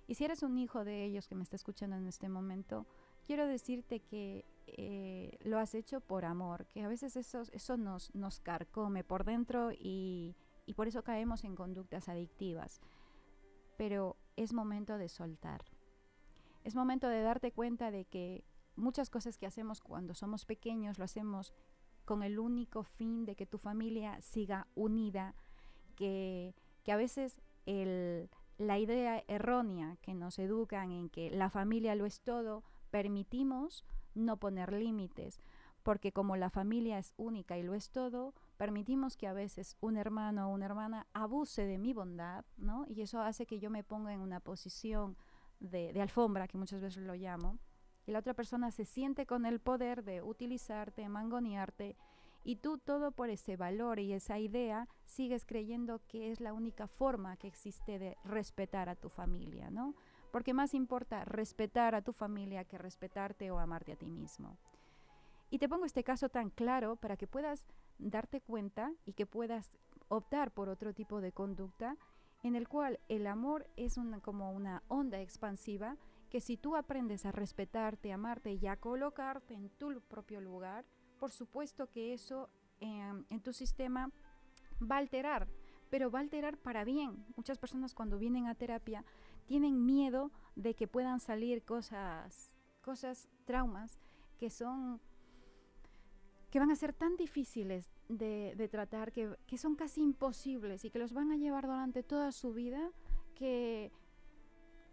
Y 0.08 0.16
si 0.16 0.24
eres 0.24 0.42
un 0.42 0.58
hijo 0.58 0.84
de 0.84 1.04
ellos 1.04 1.28
que 1.28 1.36
me 1.36 1.44
está 1.44 1.54
escuchando 1.54 1.94
en 1.94 2.08
este 2.08 2.28
momento, 2.28 2.84
quiero 3.24 3.46
decirte 3.46 4.00
que 4.00 4.44
eh, 4.66 5.38
lo 5.44 5.60
has 5.60 5.76
hecho 5.76 6.00
por 6.00 6.24
amor, 6.24 6.66
que 6.66 6.82
a 6.82 6.88
veces 6.88 7.14
eso, 7.14 7.42
eso 7.52 7.76
nos, 7.76 8.12
nos 8.12 8.40
carcome 8.40 9.04
por 9.04 9.24
dentro 9.24 9.70
y, 9.70 10.34
y 10.66 10.74
por 10.74 10.88
eso 10.88 11.04
caemos 11.04 11.44
en 11.44 11.54
conductas 11.54 12.08
adictivas. 12.08 12.80
Pero 13.76 14.16
es 14.34 14.52
momento 14.52 14.98
de 14.98 15.08
soltar. 15.08 15.62
Es 16.64 16.74
momento 16.74 17.08
de 17.08 17.22
darte 17.22 17.52
cuenta 17.52 17.92
de 17.92 18.04
que 18.04 18.42
muchas 18.74 19.10
cosas 19.10 19.38
que 19.38 19.46
hacemos 19.46 19.80
cuando 19.80 20.14
somos 20.14 20.44
pequeños 20.44 20.98
lo 20.98 21.04
hacemos 21.04 21.54
con 22.04 22.24
el 22.24 22.40
único 22.40 22.82
fin 22.82 23.26
de 23.26 23.36
que 23.36 23.46
tu 23.46 23.58
familia 23.58 24.20
siga 24.22 24.66
unida, 24.74 25.36
que, 25.94 26.54
que 26.82 26.92
a 26.92 26.96
veces 26.96 27.40
la 27.66 28.78
idea 28.78 29.22
errónea 29.28 29.96
que 30.02 30.14
nos 30.14 30.38
educan 30.38 30.90
en 30.90 31.08
que 31.08 31.30
la 31.30 31.50
familia 31.50 31.94
lo 31.94 32.06
es 32.06 32.20
todo, 32.20 32.62
permitimos 32.90 33.84
no 34.14 34.38
poner 34.38 34.72
límites, 34.72 35.40
porque 35.82 36.12
como 36.12 36.36
la 36.36 36.50
familia 36.50 36.98
es 36.98 37.14
única 37.16 37.56
y 37.56 37.62
lo 37.62 37.74
es 37.74 37.90
todo, 37.90 38.34
permitimos 38.56 39.16
que 39.16 39.26
a 39.26 39.32
veces 39.32 39.76
un 39.80 39.96
hermano 39.96 40.48
o 40.48 40.52
una 40.52 40.66
hermana 40.66 41.06
abuse 41.14 41.64
de 41.64 41.78
mi 41.78 41.92
bondad, 41.92 42.44
¿no? 42.56 42.84
Y 42.88 43.02
eso 43.02 43.22
hace 43.22 43.46
que 43.46 43.60
yo 43.60 43.70
me 43.70 43.84
ponga 43.84 44.12
en 44.12 44.20
una 44.20 44.40
posición 44.40 45.16
de, 45.60 45.92
de 45.92 46.02
alfombra, 46.02 46.48
que 46.48 46.58
muchas 46.58 46.80
veces 46.80 47.02
lo 47.02 47.14
llamo, 47.14 47.58
y 48.06 48.12
la 48.12 48.18
otra 48.18 48.34
persona 48.34 48.70
se 48.70 48.84
siente 48.84 49.26
con 49.26 49.46
el 49.46 49.60
poder 49.60 50.04
de 50.04 50.22
utilizarte, 50.22 51.08
mangonearte, 51.08 51.96
y 52.42 52.56
tú 52.56 52.78
todo 52.78 53.12
por 53.12 53.30
ese 53.30 53.56
valor 53.56 53.98
y 53.98 54.12
esa 54.12 54.38
idea 54.38 54.88
sigues 55.04 55.44
creyendo 55.44 56.00
que 56.08 56.30
es 56.30 56.40
la 56.40 56.52
única 56.52 56.86
forma 56.88 57.36
que 57.36 57.48
existe 57.48 57.98
de 57.98 58.16
respetar 58.24 58.88
a 58.88 58.96
tu 58.96 59.08
familia, 59.08 59.70
¿no? 59.70 59.94
Porque 60.32 60.54
más 60.54 60.74
importa 60.74 61.24
respetar 61.24 61.94
a 61.94 62.02
tu 62.02 62.12
familia 62.12 62.64
que 62.64 62.78
respetarte 62.78 63.50
o 63.50 63.58
amarte 63.58 63.92
a 63.92 63.96
ti 63.96 64.08
mismo. 64.08 64.56
Y 65.50 65.58
te 65.58 65.68
pongo 65.68 65.84
este 65.84 66.04
caso 66.04 66.28
tan 66.28 66.50
claro 66.50 66.96
para 66.96 67.16
que 67.16 67.26
puedas 67.26 67.66
darte 67.98 68.40
cuenta 68.40 68.92
y 69.04 69.12
que 69.12 69.26
puedas 69.26 69.70
optar 70.08 70.52
por 70.52 70.68
otro 70.68 70.94
tipo 70.94 71.20
de 71.20 71.32
conducta 71.32 71.96
en 72.42 72.54
el 72.54 72.68
cual 72.68 73.00
el 73.08 73.26
amor 73.26 73.66
es 73.76 73.96
como 74.22 74.52
una 74.52 74.82
onda 74.88 75.20
expansiva 75.20 75.96
que 76.30 76.40
si 76.40 76.56
tú 76.56 76.76
aprendes 76.76 77.26
a 77.26 77.32
respetarte, 77.32 78.12
amarte 78.12 78.52
y 78.52 78.66
a 78.66 78.76
colocarte 78.76 79.54
en 79.54 79.68
tu 79.70 80.00
propio 80.02 80.40
lugar, 80.40 80.84
por 81.20 81.30
supuesto 81.30 81.88
que 81.88 82.12
eso 82.14 82.48
em, 82.80 83.24
en 83.30 83.40
tu 83.40 83.52
sistema 83.52 84.10
va 84.80 84.96
a 84.96 84.98
alterar, 84.98 85.46
pero 85.90 86.10
va 86.10 86.18
a 86.18 86.22
alterar 86.22 86.56
para 86.56 86.82
bien. 86.82 87.24
Muchas 87.36 87.58
personas 87.58 87.94
cuando 87.94 88.18
vienen 88.18 88.46
a 88.46 88.54
terapia 88.54 89.04
tienen 89.46 89.84
miedo 89.84 90.32
de 90.56 90.74
que 90.74 90.88
puedan 90.88 91.20
salir 91.20 91.62
cosas, 91.62 92.50
cosas, 92.80 93.28
traumas 93.44 94.00
que 94.38 94.50
son 94.50 95.00
que 96.50 96.58
van 96.58 96.72
a 96.72 96.76
ser 96.76 96.92
tan 96.92 97.16
difíciles 97.16 97.92
de, 98.08 98.68
tratar, 98.68 99.12
que, 99.12 99.36
que, 99.46 99.56
son 99.56 99.76
casi 99.76 100.02
imposibles 100.02 100.84
y 100.84 100.90
que 100.90 100.98
los 100.98 101.12
van 101.12 101.30
a 101.30 101.36
llevar 101.36 101.66
durante 101.66 102.02
toda 102.02 102.32
su 102.32 102.52
vida, 102.52 102.90
que 103.36 103.92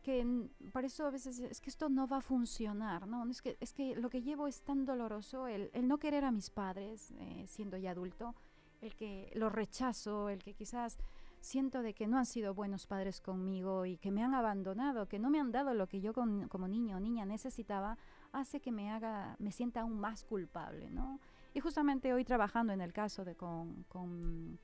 que 0.08 0.26
por 0.72 0.86
eso 0.86 1.06
a 1.06 1.10
veces 1.10 1.38
es 1.40 1.60
que 1.60 1.70
esto 1.70 1.90
no 1.90 2.08
va 2.08 2.20
a 2.20 2.22
funcionar, 2.22 3.10
¿no? 3.10 3.30
Es 3.30 3.42
que, 3.42 3.58
es 3.60 3.74
que 3.74 3.94
lo 3.98 4.10
que 4.10 4.22
llevo 4.22 4.48
es 4.48 4.62
tan 4.62 4.86
doloroso, 4.86 5.48
el, 5.48 5.70
el 5.74 5.86
no 5.86 5.98
querer 5.98 6.24
a 6.24 6.32
mis 6.32 6.50
padres 6.50 7.12
eh, 7.20 7.44
siendo 7.46 7.76
ya 7.76 7.92
adulto, 7.92 8.34
el 8.80 8.96
que 8.96 9.30
los 9.36 9.52
rechazo, 9.52 10.30
el 10.30 10.42
que 10.42 10.54
quizás 10.54 10.98
siento 11.42 11.82
de 11.82 11.94
que 11.94 12.08
no 12.08 12.18
han 12.18 12.26
sido 12.26 12.54
buenos 12.54 12.88
padres 12.88 13.20
conmigo 13.20 13.86
y 13.86 13.98
que 13.98 14.12
me 14.12 14.24
han 14.24 14.34
abandonado, 14.34 15.10
que 15.10 15.20
no 15.20 15.30
me 15.30 15.42
han 15.42 15.52
dado 15.52 15.74
lo 15.74 15.88
que 15.88 16.00
yo 16.00 16.14
como 16.14 16.68
niño 16.70 16.96
o 16.96 17.00
niña 17.02 17.26
necesitaba, 17.26 17.98
hace 18.32 18.62
que 18.62 18.72
me 18.72 18.90
haga, 18.90 19.36
me 19.40 19.52
sienta 19.52 19.82
aún 19.82 20.00
más 20.00 20.24
culpable, 20.24 20.90
¿no? 20.90 21.20
Y 21.54 21.60
justamente 21.60 22.14
hoy 22.14 22.24
trabajando 22.24 22.72
en 22.72 22.80
el 22.80 22.94
caso 22.94 23.26
de 23.26 23.36
con, 23.36 23.84
con 23.90 24.58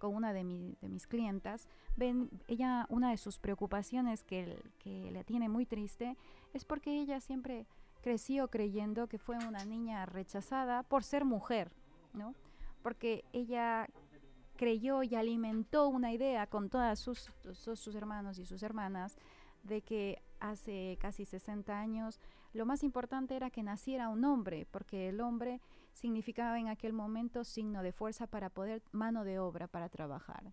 con 0.00 0.16
una 0.16 0.32
de, 0.32 0.42
de 0.80 0.88
mis 0.88 1.06
clientas, 1.06 1.68
ven, 1.96 2.28
ella, 2.48 2.86
una 2.88 3.10
de 3.10 3.18
sus 3.18 3.38
preocupaciones 3.38 4.24
que, 4.24 4.60
que 4.80 5.12
le 5.12 5.22
tiene 5.22 5.48
muy 5.48 5.66
triste 5.66 6.16
es 6.52 6.64
porque 6.64 7.00
ella 7.00 7.20
siempre 7.20 7.66
creció 8.00 8.48
creyendo 8.48 9.06
que 9.06 9.18
fue 9.18 9.36
una 9.46 9.64
niña 9.64 10.06
rechazada 10.06 10.82
por 10.82 11.04
ser 11.04 11.24
mujer, 11.24 11.70
¿no? 12.14 12.34
Porque 12.82 13.24
ella 13.32 13.86
creyó 14.56 15.02
y 15.02 15.14
alimentó 15.14 15.88
una 15.88 16.12
idea 16.12 16.46
con 16.46 16.70
todas 16.70 16.98
sus, 16.98 17.30
sus 17.52 17.94
hermanos 17.94 18.38
y 18.38 18.44
sus 18.44 18.62
hermanas 18.62 19.16
de 19.62 19.82
que 19.82 20.22
hace 20.40 20.96
casi 21.00 21.24
60 21.24 21.78
años 21.78 22.18
lo 22.52 22.66
más 22.66 22.82
importante 22.82 23.36
era 23.36 23.50
que 23.50 23.62
naciera 23.62 24.08
un 24.08 24.24
hombre, 24.24 24.66
porque 24.70 25.08
el 25.08 25.20
hombre 25.20 25.60
significaba 25.92 26.58
en 26.58 26.68
aquel 26.68 26.92
momento 26.92 27.44
signo 27.44 27.82
de 27.82 27.92
fuerza 27.92 28.26
para 28.26 28.50
poder, 28.50 28.82
mano 28.92 29.24
de 29.24 29.38
obra 29.38 29.68
para 29.68 29.88
trabajar. 29.88 30.52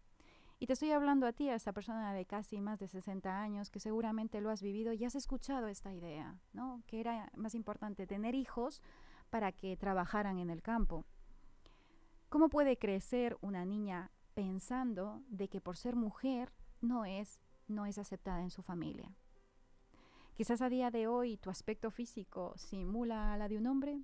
Y 0.60 0.65
te 0.65 0.74
estoy 0.74 0.91
hablando 0.91 1.27
a 1.27 1.34
ti, 1.34 1.50
a 1.50 1.56
esa 1.56 1.72
persona 1.72 2.13
de 2.13 2.25
casi 2.25 2.62
más 2.62 2.79
de 2.79 2.88
60 2.88 3.41
años, 3.41 3.70
que 3.70 3.79
seguramente 3.79 4.41
lo 4.41 4.50
has 4.50 4.63
vivido 4.63 4.91
y 4.91 5.06
has 5.06 5.15
escuchado 5.15 5.67
esta 5.67 5.94
idea, 5.94 6.36
¿no? 6.51 6.82
Que 6.88 7.00
era 7.00 7.29
más 7.36 7.53
importante 7.53 8.08
tener 8.08 8.34
hijos 8.34 8.82
para 9.29 9.51
que 9.51 9.77
trabajaran 9.77 10.39
en 10.39 10.50
el 10.50 10.63
campo. 10.63 11.06
¿Cómo 12.29 12.50
puede 12.50 12.77
crecer 12.77 13.38
una 13.41 13.65
niña 13.65 14.12
pensando 14.34 15.22
de 15.27 15.48
que 15.48 15.62
por 15.62 15.77
ser 15.77 15.96
mujer 15.96 16.51
no 16.82 17.06
es, 17.06 17.39
no 17.67 17.86
es 17.86 18.00
aceptada 18.00 18.41
en 18.41 18.50
su 18.50 18.63
familia? 18.63 19.13
Quizás 20.34 20.62
a 20.62 20.70
día 20.70 20.91
de 20.91 21.08
hoy 21.08 21.38
tu 21.38 21.50
aspecto 21.50 21.91
físico 21.91 22.53
simula 22.58 23.38
la 23.38 23.48
de 23.48 23.58
un 23.58 23.67
hombre, 23.67 24.01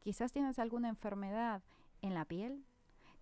Quizás 0.00 0.32
tienes 0.32 0.58
alguna 0.58 0.88
enfermedad 0.88 1.62
en 2.02 2.14
la 2.14 2.24
piel, 2.24 2.64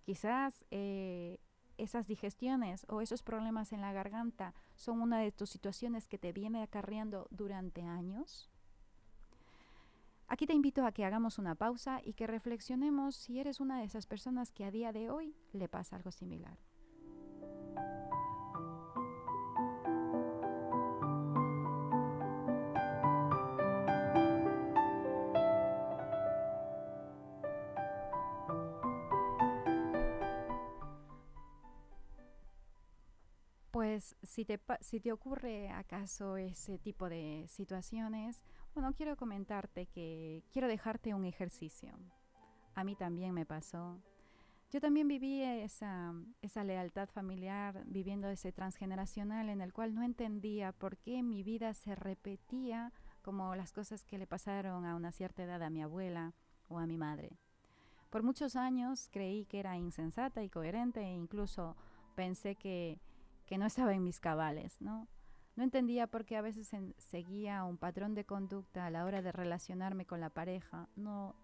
quizás 0.03 0.65
eh, 0.71 1.39
esas 1.77 2.07
digestiones 2.07 2.85
o 2.89 3.01
esos 3.01 3.23
problemas 3.23 3.71
en 3.73 3.81
la 3.81 3.93
garganta 3.93 4.53
son 4.75 5.01
una 5.01 5.19
de 5.19 5.31
tus 5.31 5.49
situaciones 5.49 6.07
que 6.07 6.17
te 6.17 6.33
viene 6.33 6.63
acarreando 6.63 7.27
durante 7.31 7.83
años. 7.83 8.49
Aquí 10.27 10.45
te 10.45 10.53
invito 10.53 10.85
a 10.85 10.91
que 10.91 11.05
hagamos 11.05 11.39
una 11.39 11.55
pausa 11.55 12.01
y 12.03 12.13
que 12.13 12.27
reflexionemos 12.27 13.15
si 13.15 13.39
eres 13.39 13.59
una 13.59 13.79
de 13.79 13.85
esas 13.85 14.05
personas 14.05 14.51
que 14.51 14.63
a 14.63 14.71
día 14.71 14.91
de 14.91 15.09
hoy 15.09 15.35
le 15.53 15.67
pasa 15.67 15.95
algo 15.95 16.11
similar. 16.11 16.57
Si 33.99 34.45
te, 34.45 34.59
si 34.81 34.99
te 34.99 35.11
ocurre 35.11 35.69
acaso 35.69 36.37
ese 36.37 36.77
tipo 36.77 37.09
de 37.09 37.45
situaciones, 37.47 38.43
bueno, 38.73 38.93
quiero 38.93 39.15
comentarte 39.17 39.87
que 39.87 40.43
quiero 40.51 40.67
dejarte 40.67 41.13
un 41.13 41.25
ejercicio. 41.25 41.91
A 42.75 42.83
mí 42.83 42.95
también 42.95 43.33
me 43.33 43.45
pasó. 43.45 43.99
Yo 44.71 44.79
también 44.79 45.07
viví 45.07 45.41
esa, 45.41 46.13
esa 46.43 46.63
lealtad 46.63 47.09
familiar, 47.09 47.83
viviendo 47.87 48.29
ese 48.29 48.51
transgeneracional 48.51 49.49
en 49.49 49.61
el 49.61 49.73
cual 49.73 49.95
no 49.95 50.03
entendía 50.03 50.71
por 50.71 50.97
qué 50.97 51.23
mi 51.23 51.41
vida 51.41 51.73
se 51.73 51.95
repetía 51.95 52.93
como 53.23 53.55
las 53.55 53.73
cosas 53.73 54.05
que 54.05 54.19
le 54.19 54.27
pasaron 54.27 54.85
a 54.85 54.95
una 54.95 55.11
cierta 55.11 55.43
edad 55.43 55.63
a 55.63 55.71
mi 55.71 55.81
abuela 55.81 56.33
o 56.67 56.77
a 56.77 56.85
mi 56.85 56.97
madre. 56.97 57.39
Por 58.09 58.23
muchos 58.23 58.55
años 58.55 59.09
creí 59.11 59.45
que 59.45 59.59
era 59.59 59.77
insensata 59.77 60.43
y 60.43 60.49
coherente 60.49 61.01
e 61.01 61.13
incluso 61.13 61.75
pensé 62.15 62.55
que 62.55 62.99
que 63.49 63.57
no 63.57 63.65
estaba 63.65 63.95
en 63.95 64.03
mis 64.03 64.19
cabales, 64.19 64.79
¿no? 64.79 65.07
No 65.55 65.63
entendía 65.63 66.05
por 66.05 66.23
qué 66.23 66.37
a 66.37 66.43
veces 66.43 66.69
seguía 66.99 67.63
un 67.63 67.79
patrón 67.79 68.13
de 68.13 68.23
conducta 68.23 68.85
a 68.85 68.91
la 68.91 69.05
hora 69.05 69.23
de 69.23 69.31
relacionarme 69.31 70.05
con 70.05 70.21
la 70.21 70.29
pareja. 70.29 70.87
No, 70.95 71.35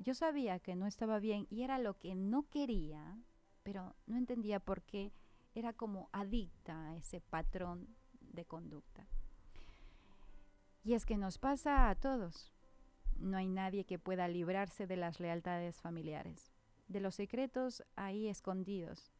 yo 0.00 0.12
sabía 0.12 0.58
que 0.58 0.74
no 0.74 0.88
estaba 0.88 1.20
bien 1.20 1.46
y 1.50 1.62
era 1.62 1.78
lo 1.78 1.96
que 2.00 2.16
no 2.16 2.48
quería, 2.50 3.16
pero 3.62 3.94
no 4.06 4.16
entendía 4.16 4.58
por 4.58 4.82
qué 4.82 5.12
era 5.54 5.72
como 5.72 6.10
adicta 6.10 6.88
a 6.88 6.96
ese 6.96 7.20
patrón 7.20 7.94
de 8.20 8.44
conducta. 8.44 9.06
Y 10.82 10.94
es 10.94 11.06
que 11.06 11.16
nos 11.16 11.38
pasa 11.38 11.90
a 11.90 11.94
todos. 11.94 12.52
No 13.18 13.36
hay 13.36 13.46
nadie 13.46 13.84
que 13.84 14.00
pueda 14.00 14.26
librarse 14.26 14.88
de 14.88 14.96
las 14.96 15.20
lealtades 15.20 15.80
familiares, 15.80 16.52
de 16.88 16.98
los 16.98 17.14
secretos 17.14 17.84
ahí 17.94 18.26
escondidos. 18.26 19.11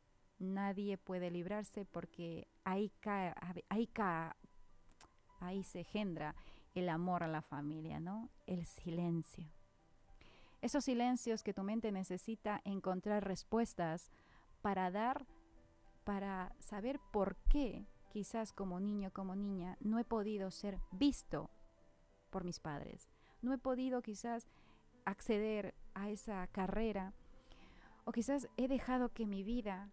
Nadie 0.43 0.99
puede 0.99 1.31
librarse 1.31 1.85
porque 1.85 2.49
ahí, 2.65 2.91
cae, 3.01 3.33
ahí, 3.69 3.87
cae, 3.87 4.33
ahí 5.39 5.63
se 5.63 5.81
engendra 5.81 6.35
el 6.75 6.89
amor 6.89 7.23
a 7.23 7.29
la 7.29 7.43
familia, 7.43 8.01
¿no? 8.01 8.29
El 8.47 8.67
silencio. 8.67 9.47
Esos 10.61 10.85
silencios 10.85 11.45
que 11.45 11.55
tu 11.55 11.63
mente 11.63 11.93
necesita 11.93 12.61
encontrar 12.65 13.25
respuestas 13.25 14.11
para 14.63 14.91
dar, 14.91 15.27
para 16.03 16.53
saber 16.59 16.99
por 17.13 17.37
qué 17.49 17.87
quizás 18.13 18.53
como 18.53 18.81
niño, 18.81 19.13
como 19.13 19.37
niña, 19.37 19.77
no 19.81 20.01
he 20.01 20.05
podido 20.05 20.51
ser 20.51 20.79
visto 20.91 21.51
por 22.31 22.43
mis 22.43 22.59
padres. 22.59 23.09
No 23.43 23.53
he 23.53 23.59
podido 23.59 24.03
quizás 24.03 24.49
acceder 25.05 25.75
a 25.95 26.11
esa 26.11 26.47
carrera 26.49 27.13
o 28.05 28.13
quizás 28.13 28.49
he 28.57 28.67
dejado 28.67 29.11
que 29.11 29.27
mi 29.27 29.45
vida 29.45 29.89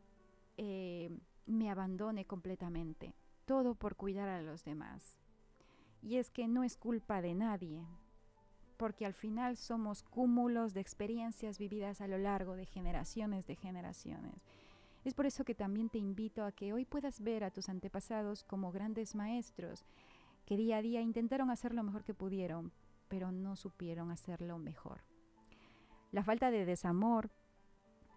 eh, 0.62 1.10
me 1.46 1.70
abandone 1.70 2.26
completamente. 2.26 3.16
Todo 3.46 3.76
por 3.76 3.96
cuidar 3.96 4.28
a 4.28 4.42
los 4.42 4.66
demás. 4.66 5.18
Y 6.02 6.18
es 6.18 6.30
que 6.30 6.50
no 6.50 6.66
es 6.66 6.76
culpa 6.76 7.22
de 7.22 7.34
nadie, 7.34 7.86
porque 8.76 9.06
al 9.06 9.14
final 9.14 9.56
somos 9.56 10.04
cúmulos 10.04 10.74
de 10.74 10.82
experiencias 10.82 11.60
vividas 11.60 12.02
a 12.02 12.08
lo 12.08 12.18
largo 12.18 12.58
de 12.58 12.66
generaciones 12.66 13.48
de 13.48 13.56
generaciones. 13.56 14.46
Es 15.06 15.14
por 15.14 15.26
eso 15.26 15.46
que 15.46 15.56
también 15.56 15.90
te 15.90 15.98
invito 15.98 16.44
a 16.44 16.52
que 16.52 16.74
hoy 16.74 16.84
puedas 16.84 17.22
ver 17.22 17.46
a 17.46 17.52
tus 17.52 17.70
antepasados 17.70 18.44
como 18.44 18.74
grandes 18.74 19.16
maestros 19.16 19.86
que 20.46 20.58
día 20.58 20.78
a 20.78 20.82
día 20.82 21.00
intentaron 21.00 21.52
hacer 21.52 21.74
lo 21.74 21.84
mejor 21.84 22.04
que 22.04 22.14
pudieron, 22.14 22.74
pero 23.08 23.32
no 23.32 23.56
supieron 23.56 24.12
hacerlo 24.12 24.58
mejor. 24.58 25.04
La 26.12 26.24
falta 26.24 26.52
de 26.52 26.66
desamor 26.66 27.30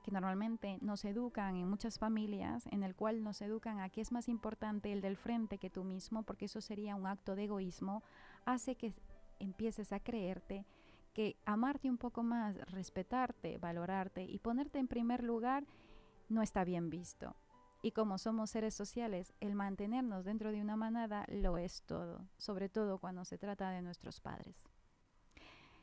que 0.02 0.10
normalmente 0.10 0.78
nos 0.80 1.04
educan 1.04 1.56
en 1.56 1.68
muchas 1.68 1.98
familias, 1.98 2.66
en 2.70 2.82
el 2.82 2.94
cual 2.94 3.22
nos 3.22 3.40
educan 3.40 3.80
a 3.80 3.88
que 3.88 4.00
es 4.00 4.12
más 4.12 4.28
importante 4.28 4.92
el 4.92 5.00
del 5.00 5.16
frente 5.16 5.58
que 5.58 5.70
tú 5.70 5.84
mismo, 5.84 6.22
porque 6.22 6.46
eso 6.46 6.60
sería 6.60 6.96
un 6.96 7.06
acto 7.06 7.34
de 7.34 7.44
egoísmo, 7.44 8.02
hace 8.44 8.74
que 8.74 8.92
empieces 9.38 9.92
a 9.92 10.00
creerte 10.00 10.66
que 11.12 11.36
amarte 11.44 11.90
un 11.90 11.98
poco 11.98 12.22
más, 12.22 12.56
respetarte, 12.70 13.58
valorarte 13.58 14.24
y 14.24 14.38
ponerte 14.38 14.78
en 14.78 14.88
primer 14.88 15.22
lugar 15.22 15.66
no 16.28 16.42
está 16.42 16.64
bien 16.64 16.90
visto. 16.90 17.36
Y 17.82 17.90
como 17.92 18.16
somos 18.18 18.50
seres 18.50 18.74
sociales, 18.74 19.34
el 19.40 19.54
mantenernos 19.54 20.24
dentro 20.24 20.52
de 20.52 20.60
una 20.60 20.76
manada 20.76 21.26
lo 21.28 21.58
es 21.58 21.82
todo, 21.82 22.28
sobre 22.38 22.68
todo 22.68 22.98
cuando 22.98 23.24
se 23.24 23.38
trata 23.38 23.70
de 23.70 23.82
nuestros 23.82 24.20
padres. 24.20 24.56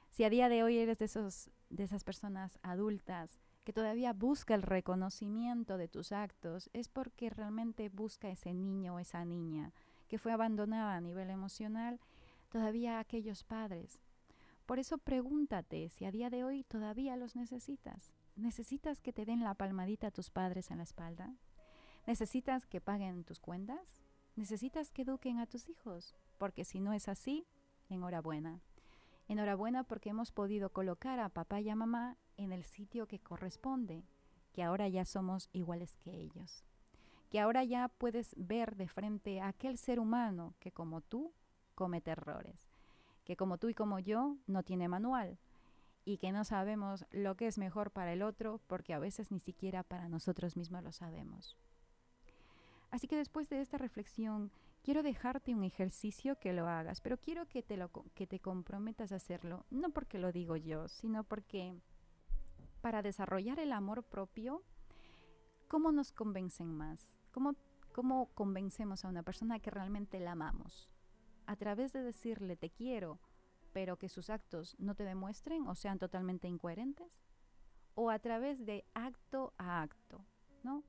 Si 0.09 0.23
a 0.23 0.29
día 0.29 0.49
de 0.49 0.63
hoy 0.63 0.77
eres 0.77 0.97
de, 0.97 1.05
esos, 1.05 1.51
de 1.69 1.83
esas 1.83 2.03
personas 2.03 2.57
adultas 2.63 3.39
que 3.69 3.73
todavía 3.73 4.13
busca 4.13 4.55
el 4.55 4.63
reconocimiento 4.63 5.77
de 5.77 5.87
tus 5.87 6.11
actos, 6.11 6.71
es 6.73 6.89
porque 6.89 7.29
realmente 7.29 7.89
busca 7.89 8.27
ese 8.27 8.51
niño 8.51 8.95
o 8.95 8.99
esa 8.99 9.23
niña 9.25 9.73
que 10.07 10.17
fue 10.17 10.31
abandonada 10.31 10.95
a 10.95 11.01
nivel 11.01 11.29
emocional, 11.29 11.99
todavía 12.49 12.97
aquellos 12.97 13.43
padres. 13.43 13.99
Por 14.65 14.79
eso 14.79 14.97
pregúntate 14.97 15.87
si 15.89 16.05
a 16.05 16.11
día 16.11 16.31
de 16.31 16.43
hoy 16.43 16.63
todavía 16.63 17.15
los 17.15 17.35
necesitas. 17.35 18.11
¿Necesitas 18.35 19.01
que 19.01 19.13
te 19.13 19.23
den 19.23 19.43
la 19.43 19.53
palmadita 19.53 20.07
a 20.07 20.11
tus 20.11 20.31
padres 20.31 20.71
en 20.71 20.77
la 20.77 20.83
espalda? 20.83 21.35
¿Necesitas 22.07 22.65
que 22.65 22.81
paguen 22.81 23.23
tus 23.23 23.39
cuentas? 23.39 24.01
¿Necesitas 24.35 24.91
que 24.91 25.03
eduquen 25.03 25.37
a 25.37 25.45
tus 25.45 25.69
hijos? 25.69 26.15
Porque 26.39 26.65
si 26.65 26.79
no 26.79 26.91
es 26.91 27.07
así, 27.07 27.45
enhorabuena. 27.87 28.61
Enhorabuena 29.27 29.83
porque 29.83 30.09
hemos 30.09 30.31
podido 30.31 30.71
colocar 30.71 31.19
a 31.19 31.29
papá 31.29 31.61
y 31.61 31.69
a 31.69 31.75
mamá 31.75 32.17
en 32.39 32.51
el 32.51 32.63
sitio 32.63 33.07
que 33.07 33.19
corresponde, 33.19 34.03
que 34.53 34.63
ahora 34.63 34.87
ya 34.87 35.05
somos 35.05 35.49
iguales 35.53 35.95
que 35.97 36.11
ellos. 36.11 36.63
Que 37.29 37.39
ahora 37.39 37.63
ya 37.63 37.89
puedes 37.89 38.33
ver 38.37 38.75
de 38.75 38.87
frente 38.87 39.39
a 39.39 39.49
aquel 39.49 39.77
ser 39.77 39.99
humano 39.99 40.55
que 40.59 40.71
como 40.71 41.01
tú 41.01 41.31
comete 41.75 42.11
errores. 42.11 42.67
Que 43.25 43.35
como 43.35 43.57
tú 43.57 43.69
y 43.69 43.75
como 43.75 43.99
yo 43.99 44.37
no 44.47 44.63
tiene 44.63 44.87
manual, 44.87 45.37
y 46.05 46.17
que 46.17 46.31
no 46.31 46.43
sabemos 46.43 47.05
lo 47.11 47.35
que 47.35 47.45
es 47.45 47.57
mejor 47.57 47.91
para 47.91 48.13
el 48.13 48.23
otro 48.23 48.59
porque 48.65 48.93
a 48.93 48.99
veces 48.99 49.31
ni 49.31 49.39
siquiera 49.39 49.83
para 49.83 50.09
nosotros 50.09 50.57
mismos 50.57 50.83
lo 50.83 50.91
sabemos. 50.91 51.55
Así 52.89 53.07
que 53.07 53.15
después 53.15 53.49
de 53.49 53.61
esta 53.61 53.77
reflexión, 53.77 54.51
quiero 54.81 55.03
dejarte 55.03 55.53
un 55.53 55.63
ejercicio 55.63 56.39
que 56.39 56.53
lo 56.53 56.67
hagas, 56.67 57.01
pero 57.01 57.17
quiero 57.17 57.45
que 57.47 57.61
te, 57.61 57.77
lo, 57.77 57.91
que 58.15 58.25
te 58.25 58.39
comprometas 58.39 59.11
a 59.11 59.17
hacerlo, 59.17 59.65
no 59.69 59.91
porque 59.91 60.17
lo 60.17 60.31
digo 60.31 60.55
yo, 60.55 60.87
sino 60.87 61.23
porque 61.23 61.75
para 62.79 63.01
desarrollar 63.01 63.59
el 63.59 63.71
amor 63.71 64.03
propio, 64.03 64.63
¿cómo 65.67 65.91
nos 65.91 66.11
convencen 66.11 66.75
más? 66.75 67.07
¿Cómo, 67.31 67.55
¿Cómo 67.93 68.29
convencemos 68.33 69.05
a 69.05 69.09
una 69.09 69.23
persona 69.23 69.59
que 69.59 69.71
realmente 69.71 70.19
la 70.19 70.31
amamos? 70.31 70.89
A 71.45 71.55
través 71.55 71.93
de 71.93 72.01
decirle 72.01 72.55
te 72.55 72.69
quiero 72.69 73.19
pero 73.71 73.97
que 73.97 74.09
sus 74.09 74.29
actos 74.29 74.75
no 74.79 74.95
te 74.95 75.03
demuestren 75.03 75.67
o 75.67 75.75
sean 75.75 75.99
totalmente 75.99 76.47
incoherentes, 76.47 77.11
o 77.95 78.09
a 78.09 78.19
través 78.19 78.65
de 78.65 78.85
acto 78.93 79.53
a 79.57 79.81
acto, 79.81 80.25
¿no? 80.63 80.83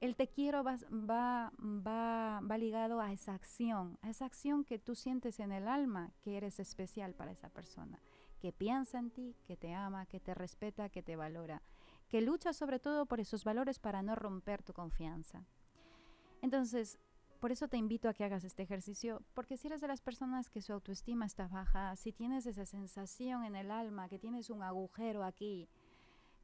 El 0.00 0.16
te 0.16 0.28
quiero 0.28 0.64
va, 0.64 0.76
va, 0.90 1.52
va, 1.58 2.40
va 2.40 2.58
ligado 2.58 3.00
a 3.00 3.12
esa 3.12 3.34
acción, 3.34 3.98
a 4.00 4.10
esa 4.10 4.24
acción 4.24 4.64
que 4.64 4.78
tú 4.78 4.94
sientes 4.94 5.40
en 5.40 5.52
el 5.52 5.68
alma 5.68 6.12
que 6.22 6.36
eres 6.36 6.58
especial 6.58 7.14
para 7.14 7.32
esa 7.32 7.50
persona, 7.50 8.00
que 8.40 8.52
piensa 8.52 8.98
en 8.98 9.10
ti, 9.10 9.36
que 9.46 9.56
te 9.56 9.74
ama, 9.74 10.06
que 10.06 10.18
te 10.18 10.34
respeta, 10.34 10.88
que 10.88 11.02
te 11.02 11.14
valora, 11.14 11.62
que 12.08 12.20
lucha 12.20 12.52
sobre 12.52 12.80
todo 12.80 13.06
por 13.06 13.20
esos 13.20 13.44
valores 13.44 13.78
para 13.78 14.02
no 14.02 14.16
romper 14.16 14.62
tu 14.62 14.72
confianza. 14.72 15.44
Entonces, 16.42 16.98
por 17.38 17.52
eso 17.52 17.68
te 17.68 17.76
invito 17.76 18.08
a 18.08 18.14
que 18.14 18.24
hagas 18.24 18.44
este 18.44 18.62
ejercicio, 18.62 19.22
porque 19.34 19.56
si 19.56 19.68
eres 19.68 19.80
de 19.80 19.88
las 19.88 20.00
personas 20.00 20.50
que 20.50 20.60
su 20.60 20.72
autoestima 20.72 21.26
está 21.26 21.48
baja, 21.48 21.94
si 21.96 22.12
tienes 22.12 22.46
esa 22.46 22.66
sensación 22.66 23.44
en 23.44 23.56
el 23.56 23.70
alma, 23.70 24.08
que 24.08 24.18
tienes 24.18 24.50
un 24.50 24.62
agujero 24.62 25.22
aquí, 25.24 25.68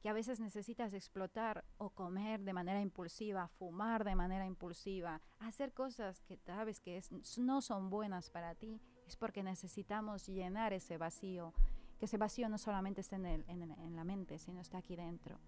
que 0.01 0.09
a 0.09 0.13
veces 0.13 0.39
necesitas 0.39 0.93
explotar 0.93 1.65
o 1.77 1.89
comer 1.89 2.43
de 2.43 2.53
manera 2.53 2.81
impulsiva, 2.81 3.47
fumar 3.47 4.03
de 4.03 4.15
manera 4.15 4.45
impulsiva, 4.45 5.21
hacer 5.39 5.73
cosas 5.73 6.21
que 6.21 6.37
sabes 6.37 6.79
que 6.79 7.01
no 7.37 7.61
son 7.61 7.89
buenas 7.89 8.29
para 8.29 8.55
ti, 8.55 8.79
es 9.07 9.15
porque 9.15 9.43
necesitamos 9.43 10.27
llenar 10.27 10.73
ese 10.73 10.97
vacío, 10.97 11.53
que 11.99 12.05
ese 12.05 12.17
vacío 12.17 12.49
no 12.49 12.57
solamente 12.57 13.01
está 13.01 13.15
en, 13.15 13.25
en 13.47 13.95
la 13.95 14.03
mente, 14.03 14.37
sino 14.37 14.61
está 14.61 14.77
aquí 14.79 14.95
dentro. 14.95 15.39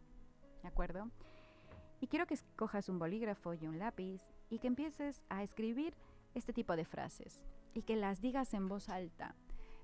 ¿De 0.61 0.67
acuerdo? 0.67 1.09
Y 2.01 2.07
quiero 2.07 2.25
que 2.25 2.33
escojas 2.33 2.89
un 2.89 2.99
bolígrafo 2.99 3.53
y 3.53 3.67
un 3.67 3.77
lápiz 3.77 4.21
y 4.49 4.59
que 4.59 4.67
empieces 4.67 5.23
a 5.29 5.43
escribir 5.43 5.93
este 6.33 6.53
tipo 6.53 6.75
de 6.75 6.85
frases 6.85 7.41
y 7.73 7.83
que 7.83 7.95
las 7.95 8.21
digas 8.21 8.53
en 8.53 8.67
voz 8.67 8.89
alta. 8.89 9.35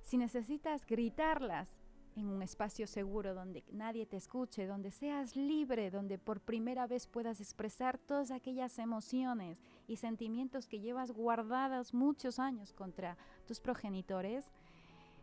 Si 0.01 0.17
necesitas 0.17 0.85
gritarlas 0.85 1.69
en 2.15 2.29
un 2.29 2.41
espacio 2.41 2.87
seguro 2.87 3.33
donde 3.33 3.65
nadie 3.71 4.05
te 4.05 4.15
escuche, 4.15 4.65
donde 4.65 4.91
seas 4.91 5.35
libre, 5.35 5.91
donde 5.91 6.17
por 6.17 6.39
primera 6.39 6.87
vez 6.87 7.07
puedas 7.07 7.41
expresar 7.41 7.97
todas 7.97 8.31
aquellas 8.31 8.79
emociones 8.79 9.61
y 9.87 9.97
sentimientos 9.97 10.67
que 10.67 10.79
llevas 10.79 11.11
guardados 11.11 11.93
muchos 11.93 12.39
años 12.39 12.71
contra 12.71 13.17
tus 13.45 13.59
progenitores, 13.59 14.49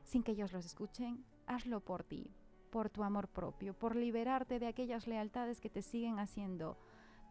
sin 0.05 0.23
que 0.23 0.33
ellos 0.33 0.53
los 0.53 0.67
escuchen, 0.67 1.25
hazlo 1.47 1.81
por 1.81 2.05
ti, 2.05 2.31
por 2.71 2.89
tu 2.91 3.03
amor 3.03 3.29
propio, 3.29 3.75
por 3.75 3.97
liberarte 3.97 4.59
de 4.59 4.67
aquellas 4.67 5.07
lealtades 5.07 5.61
que 5.61 5.71
te 5.71 5.83
siguen 5.83 6.19
haciendo 6.19 6.79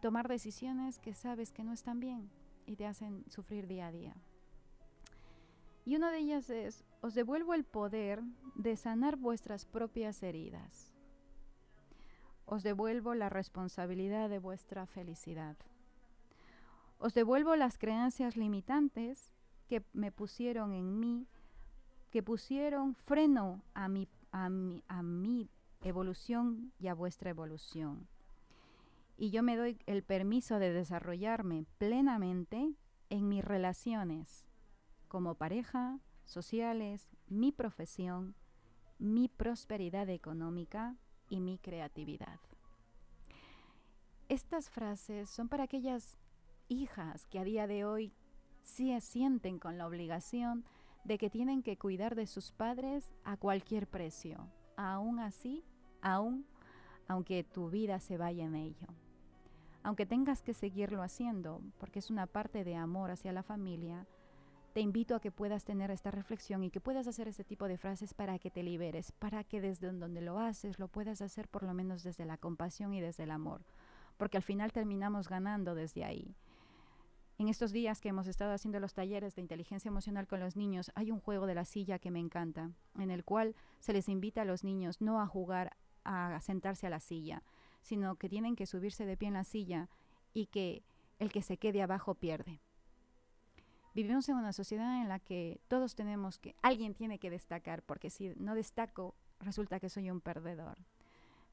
tomar 0.00 0.28
decisiones 0.28 0.98
que 0.98 1.14
sabes 1.14 1.52
que 1.52 1.64
no 1.64 1.72
están 1.72 2.00
bien 2.00 2.30
y 2.66 2.76
te 2.76 2.86
hacen 2.86 3.24
sufrir 3.28 3.66
día 3.66 3.86
a 3.86 3.92
día. 3.92 4.16
Y 5.84 5.96
una 5.96 6.10
de 6.10 6.18
ellas 6.18 6.48
es, 6.50 6.84
os 7.00 7.14
devuelvo 7.14 7.54
el 7.54 7.64
poder 7.64 8.22
de 8.54 8.76
sanar 8.76 9.16
vuestras 9.16 9.64
propias 9.64 10.22
heridas. 10.22 10.92
Os 12.44 12.62
devuelvo 12.62 13.14
la 13.14 13.28
responsabilidad 13.28 14.28
de 14.28 14.38
vuestra 14.38 14.86
felicidad. 14.86 15.56
Os 16.98 17.14
devuelvo 17.14 17.56
las 17.56 17.78
creencias 17.78 18.36
limitantes 18.36 19.32
que 19.68 19.82
me 19.92 20.12
pusieron 20.12 20.72
en 20.72 21.00
mí, 21.00 21.26
que 22.12 22.22
pusieron 22.22 22.94
freno 22.94 23.64
a 23.74 23.88
mi, 23.88 24.06
a 24.30 24.48
mi, 24.48 24.84
a 24.86 25.02
mi 25.02 25.50
evolución 25.80 26.72
y 26.78 26.86
a 26.86 26.94
vuestra 26.94 27.30
evolución 27.30 28.06
y 29.22 29.30
yo 29.30 29.44
me 29.44 29.56
doy 29.56 29.78
el 29.86 30.02
permiso 30.02 30.58
de 30.58 30.72
desarrollarme 30.72 31.64
plenamente 31.78 32.74
en 33.08 33.28
mis 33.28 33.44
relaciones 33.44 34.44
como 35.06 35.36
pareja, 35.36 36.00
sociales, 36.24 37.08
mi 37.28 37.52
profesión, 37.52 38.34
mi 38.98 39.28
prosperidad 39.28 40.08
económica 40.08 40.96
y 41.28 41.40
mi 41.40 41.58
creatividad. 41.58 42.40
Estas 44.28 44.70
frases 44.70 45.30
son 45.30 45.48
para 45.48 45.64
aquellas 45.64 46.16
hijas 46.66 47.26
que 47.26 47.38
a 47.38 47.44
día 47.44 47.68
de 47.68 47.84
hoy 47.84 48.12
sí 48.62 48.98
sienten 49.00 49.60
con 49.60 49.78
la 49.78 49.86
obligación 49.86 50.64
de 51.04 51.18
que 51.18 51.30
tienen 51.30 51.62
que 51.62 51.76
cuidar 51.76 52.14
de 52.14 52.26
sus 52.26 52.52
padres 52.52 53.12
a 53.24 53.36
cualquier 53.36 53.86
precio, 53.86 54.48
aún 54.76 55.18
así, 55.18 55.64
aún 56.00 56.46
aunque 57.08 57.44
tu 57.44 57.68
vida 57.68 57.98
se 58.00 58.16
vaya 58.16 58.44
en 58.44 58.54
ello. 58.54 58.86
Aunque 59.82 60.06
tengas 60.06 60.42
que 60.42 60.54
seguirlo 60.54 61.02
haciendo, 61.02 61.60
porque 61.78 61.98
es 61.98 62.10
una 62.10 62.26
parte 62.26 62.64
de 62.64 62.76
amor 62.76 63.10
hacia 63.10 63.32
la 63.32 63.42
familia, 63.42 64.06
te 64.72 64.80
invito 64.80 65.14
a 65.14 65.20
que 65.20 65.30
puedas 65.30 65.64
tener 65.64 65.90
esta 65.90 66.10
reflexión 66.10 66.64
y 66.64 66.70
que 66.70 66.80
puedas 66.80 67.06
hacer 67.06 67.28
este 67.28 67.44
tipo 67.44 67.68
de 67.68 67.76
frases 67.76 68.14
para 68.14 68.38
que 68.38 68.50
te 68.50 68.62
liberes, 68.62 69.12
para 69.12 69.44
que 69.44 69.60
desde 69.60 69.92
donde 69.92 70.22
lo 70.22 70.38
haces 70.38 70.78
lo 70.78 70.88
puedas 70.88 71.20
hacer 71.20 71.48
por 71.48 71.64
lo 71.64 71.74
menos 71.74 72.02
desde 72.02 72.24
la 72.24 72.38
compasión 72.38 72.94
y 72.94 73.00
desde 73.00 73.24
el 73.24 73.32
amor, 73.32 73.66
porque 74.16 74.38
al 74.38 74.42
final 74.42 74.72
terminamos 74.72 75.28
ganando 75.28 75.74
desde 75.74 76.04
ahí. 76.04 76.34
En 77.38 77.48
estos 77.48 77.72
días 77.72 78.00
que 78.00 78.08
hemos 78.08 78.26
estado 78.28 78.52
haciendo 78.52 78.78
los 78.78 78.94
talleres 78.94 79.34
de 79.34 79.42
inteligencia 79.42 79.88
emocional 79.88 80.26
con 80.26 80.40
los 80.40 80.56
niños, 80.56 80.92
hay 80.94 81.10
un 81.10 81.20
juego 81.20 81.46
de 81.46 81.54
la 81.54 81.64
silla 81.64 81.98
que 81.98 82.10
me 82.10 82.20
encanta, 82.20 82.70
en 82.98 83.10
el 83.10 83.24
cual 83.24 83.56
se 83.80 83.92
les 83.92 84.08
invita 84.08 84.42
a 84.42 84.44
los 84.44 84.64
niños 84.64 85.00
no 85.00 85.20
a 85.20 85.26
jugar 85.26 85.76
a 86.04 86.40
sentarse 86.40 86.86
a 86.86 86.90
la 86.90 87.00
silla, 87.00 87.42
sino 87.80 88.16
que 88.16 88.28
tienen 88.28 88.56
que 88.56 88.66
subirse 88.66 89.06
de 89.06 89.16
pie 89.16 89.28
en 89.28 89.34
la 89.34 89.44
silla 89.44 89.88
y 90.32 90.46
que 90.46 90.84
el 91.18 91.32
que 91.32 91.42
se 91.42 91.56
quede 91.56 91.82
abajo 91.82 92.14
pierde. 92.14 92.60
Vivimos 93.94 94.28
en 94.28 94.36
una 94.36 94.52
sociedad 94.52 95.02
en 95.02 95.08
la 95.08 95.18
que 95.18 95.60
todos 95.68 95.94
tenemos 95.94 96.38
que, 96.38 96.54
alguien 96.62 96.94
tiene 96.94 97.18
que 97.18 97.30
destacar, 97.30 97.82
porque 97.82 98.08
si 98.08 98.32
no 98.36 98.54
destaco, 98.54 99.14
resulta 99.38 99.80
que 99.80 99.90
soy 99.90 100.10
un 100.10 100.20
perdedor. 100.20 100.78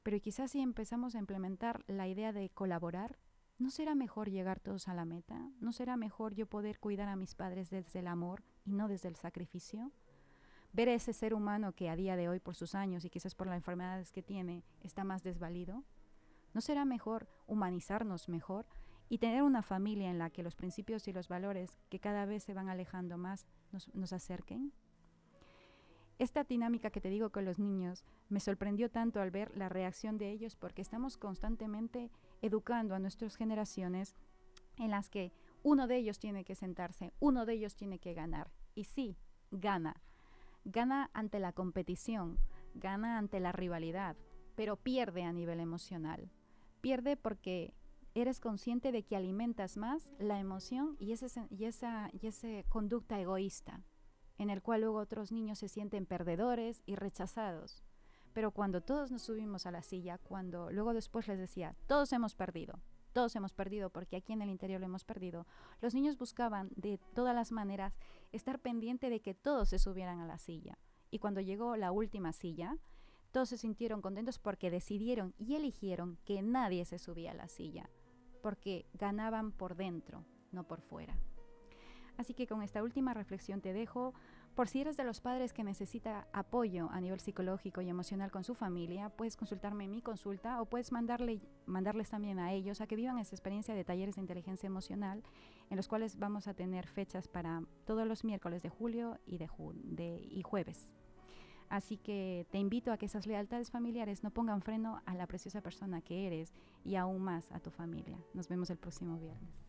Pero 0.04 0.22
quizás 0.22 0.52
si 0.52 0.62
empezamos 0.62 1.15
a 1.15 1.20
implementar 1.20 1.84
la 1.88 2.08
idea 2.08 2.32
de 2.32 2.50
colaborar, 2.50 3.18
¿no 3.60 3.69
será 3.69 3.93
mejor 3.93 4.30
llegar 4.30 4.60
todos 4.60 4.88
a 4.88 4.93
la 4.93 5.06
meta? 5.06 5.52
¿No 5.60 5.74
será 5.74 5.98
mejor 5.98 6.34
yo 6.34 6.48
poder 6.48 6.80
cuidar 6.80 7.10
a 7.10 7.17
mis 7.17 7.36
padres 7.36 7.69
desde 7.69 8.00
el 8.00 8.08
amor 8.08 8.41
y 8.65 8.74
no 8.74 8.88
desde 8.88 9.10
el 9.10 9.15
sacrificio? 9.15 9.91
Ver 10.72 10.88
a 10.88 10.93
ese 10.93 11.13
ser 11.13 11.34
humano 11.34 11.74
que 11.74 11.89
a 11.89 11.95
día 11.95 12.15
de 12.15 12.30
hoy, 12.30 12.39
por 12.39 12.56
sus 12.56 12.74
años 12.74 13.04
y 13.04 13.10
quizás 13.10 13.36
por 13.36 13.48
las 13.48 13.58
enfermedades 13.58 14.12
que 14.12 14.24
tiene, 14.24 14.63
está 14.82 15.04
más 15.04 15.24
desvalido. 15.24 15.84
¿No 16.54 16.62
será 16.62 16.86
mejor 16.86 17.28
humanizarnos 17.48 18.30
mejor 18.30 18.65
y 19.10 19.17
tener 19.17 19.43
una 19.43 19.62
familia 19.62 20.10
en 20.10 20.19
la 20.19 20.30
que 20.30 20.43
los 20.43 20.56
principios 20.56 21.08
y 21.08 21.13
los 21.13 21.28
valores 21.28 21.80
que 21.89 22.00
cada 22.00 22.26
vez 22.26 22.43
se 22.43 22.54
van 22.54 22.69
alejando 22.69 23.17
más 23.17 23.45
nos, 23.72 24.13
acerquen? 24.13 24.72
Esta 26.17 26.43
dinámica 26.43 26.91
que 26.91 27.02
te 27.02 27.10
digo 27.10 27.32
con 27.32 27.45
los 27.45 27.60
niños 27.60 28.06
me 28.30 28.39
sorprendió 28.39 28.89
tanto 28.89 29.22
al 29.22 29.32
ver 29.32 29.56
la 29.58 29.69
reacción 29.69 30.17
de 30.17 30.30
ellos 30.32 30.56
porque 30.56 30.82
estamos 30.82 31.17
constantemente 31.17 32.10
educando 32.41 32.95
a 32.95 32.99
nuestras 32.99 33.36
generaciones 33.36 34.15
en 34.78 34.91
las 34.91 35.10
que 35.10 35.32
uno 35.63 35.88
de 35.88 35.97
ellos 35.97 36.19
tiene 36.19 36.45
que 36.45 36.56
sentarse, 36.56 37.12
uno 37.19 37.45
de 37.45 37.54
ellos 37.54 37.75
tiene 37.75 37.99
que 37.99 38.13
ganar. 38.13 38.49
Y 38.75 38.86
sí, 38.86 39.17
gana. 39.52 40.02
Gana 40.63 41.10
ante 41.13 41.39
la 41.39 41.54
competición, 41.54 42.38
gana 42.75 43.17
ante 43.17 43.39
la 43.39 43.52
rivalidad, 43.52 44.15
pero 44.56 44.78
pierde 44.78 45.23
a 45.23 45.34
nivel 45.34 45.60
emocional. 45.60 46.30
Pierde 46.82 47.17
porque 47.17 47.73
eres 48.13 48.39
consciente 48.39 48.91
de 48.91 49.04
que 49.04 49.15
alimentas 49.15 49.78
más 49.78 50.12
la 50.19 50.39
emoción 50.39 50.95
y, 50.99 51.12
ese, 51.12 51.28
y, 51.49 51.65
esa, 51.65 52.10
y 52.13 52.28
esa 52.28 52.63
conducta 52.69 53.19
egoísta, 53.19 53.82
en 54.38 54.49
el 54.49 54.62
cual 54.62 54.82
luego 54.82 54.97
otros 54.99 55.32
niños 55.32 55.60
se 55.60 55.67
sienten 55.67 56.06
perdedores 56.06 56.84
y 56.86 56.95
rechazados. 56.95 57.84
Pero 58.34 58.52
cuando 58.52 58.82
todos 58.82 59.12
nos 59.12 59.24
subimos 59.24 59.65
a 59.65 59.72
la 59.72 59.82
silla, 59.82 60.18
cuando 60.18 60.72
luego 60.72 60.94
después 60.94 61.28
les 61.28 61.39
decía, 61.39 61.76
todos 61.88 62.13
hemos 62.13 62.36
perdido, 62.36 62.80
todos 63.13 63.36
hemos 63.36 63.54
perdido 63.54 63.89
porque 63.89 64.18
aquí 64.18 64.34
en 64.34 64.42
el 64.42 64.50
interior 64.50 64.80
lo 64.80 64.86
hemos 64.86 65.04
perdido, 65.04 65.48
los 65.82 65.94
niños 65.94 66.18
buscaban 66.18 66.70
de 66.76 67.00
todas 67.13 67.36
las 67.36 67.52
maneras 67.52 67.98
estar 68.32 68.60
pendiente 68.60 69.10
de 69.10 69.20
que 69.22 69.34
todos 69.34 69.70
se 69.70 69.80
subieran 69.80 70.20
a 70.20 70.28
la 70.28 70.38
silla. 70.38 70.78
Y 71.12 71.20
cuando 71.20 71.42
llegó 71.42 71.76
la 71.76 71.92
última 71.92 72.34
silla, 72.34 72.78
todos 73.32 73.50
se 73.50 73.58
sintieron 73.58 74.02
contentos 74.02 74.39
porque 74.39 74.72
decidieron 74.72 75.34
y 75.38 75.56
eligieron 75.56 76.18
que 76.26 76.42
nadie 76.42 76.86
se 76.86 77.00
subía 77.00 77.32
a 77.32 77.36
la 77.36 77.48
silla, 77.48 77.89
porque 78.42 78.86
ganaban 78.94 79.52
por 79.52 79.76
dentro, 79.76 80.24
no 80.52 80.63
por 80.63 80.82
fuera. 80.82 81.15
Así 82.18 82.34
que 82.34 82.48
con 82.48 82.62
esta 82.62 82.84
última 82.84 83.13
reflexión 83.13 83.62
te 83.62 83.72
dejo. 83.72 84.13
Por 84.56 84.68
si 84.68 84.82
eres 84.82 84.98
de 84.98 85.06
los 85.06 85.22
padres 85.22 85.54
que 85.54 85.64
necesita 85.64 86.28
apoyo 86.34 86.90
a 86.92 87.00
nivel 87.00 87.20
psicológico 87.20 87.82
y 87.82 87.90
emocional 87.90 88.30
con 88.30 88.44
su 88.44 88.56
familia, 88.56 89.10
puedes 89.10 89.38
consultarme 89.38 89.86
en 89.86 89.92
mi 89.92 90.02
consulta 90.02 90.62
o 90.62 90.66
puedes 90.66 90.92
mandarle, 90.92 91.40
mandarles 91.66 92.10
también 92.10 92.40
a 92.40 92.52
ellos 92.52 92.82
a 92.82 92.88
que 92.88 92.98
vivan 92.98 93.20
esa 93.20 93.36
experiencia 93.36 93.74
de 93.74 93.86
talleres 93.86 94.16
de 94.16 94.22
inteligencia 94.22 94.68
emocional, 94.68 95.24
en 95.70 95.78
los 95.78 95.88
cuales 95.88 96.20
vamos 96.20 96.48
a 96.48 96.54
tener 96.54 96.88
fechas 96.88 97.28
para 97.28 97.64
todos 97.86 98.06
los 98.06 98.26
miércoles 98.26 98.62
de 98.62 98.70
julio 98.70 99.18
y, 99.26 99.38
de, 99.38 100.28
y 100.30 100.42
jueves. 100.44 100.92
Así 101.70 101.98
que 101.98 102.48
te 102.52 102.58
invito 102.58 102.92
a 102.92 102.98
que 102.98 103.06
esas 103.06 103.28
lealtades 103.28 103.70
familiares 103.70 104.24
no 104.24 104.32
pongan 104.32 104.62
freno 104.62 105.02
a 105.06 105.14
la 105.14 105.28
preciosa 105.28 105.62
persona 105.62 106.02
que 106.02 106.26
eres 106.26 106.54
y 106.84 106.96
aún 106.96 107.22
más 107.22 107.52
a 107.52 107.60
tu 107.60 107.70
familia. 107.70 108.20
Nos 108.34 108.50
vemos 108.50 108.72
el 108.72 108.78
próximo 108.78 109.18
viernes. 109.18 109.69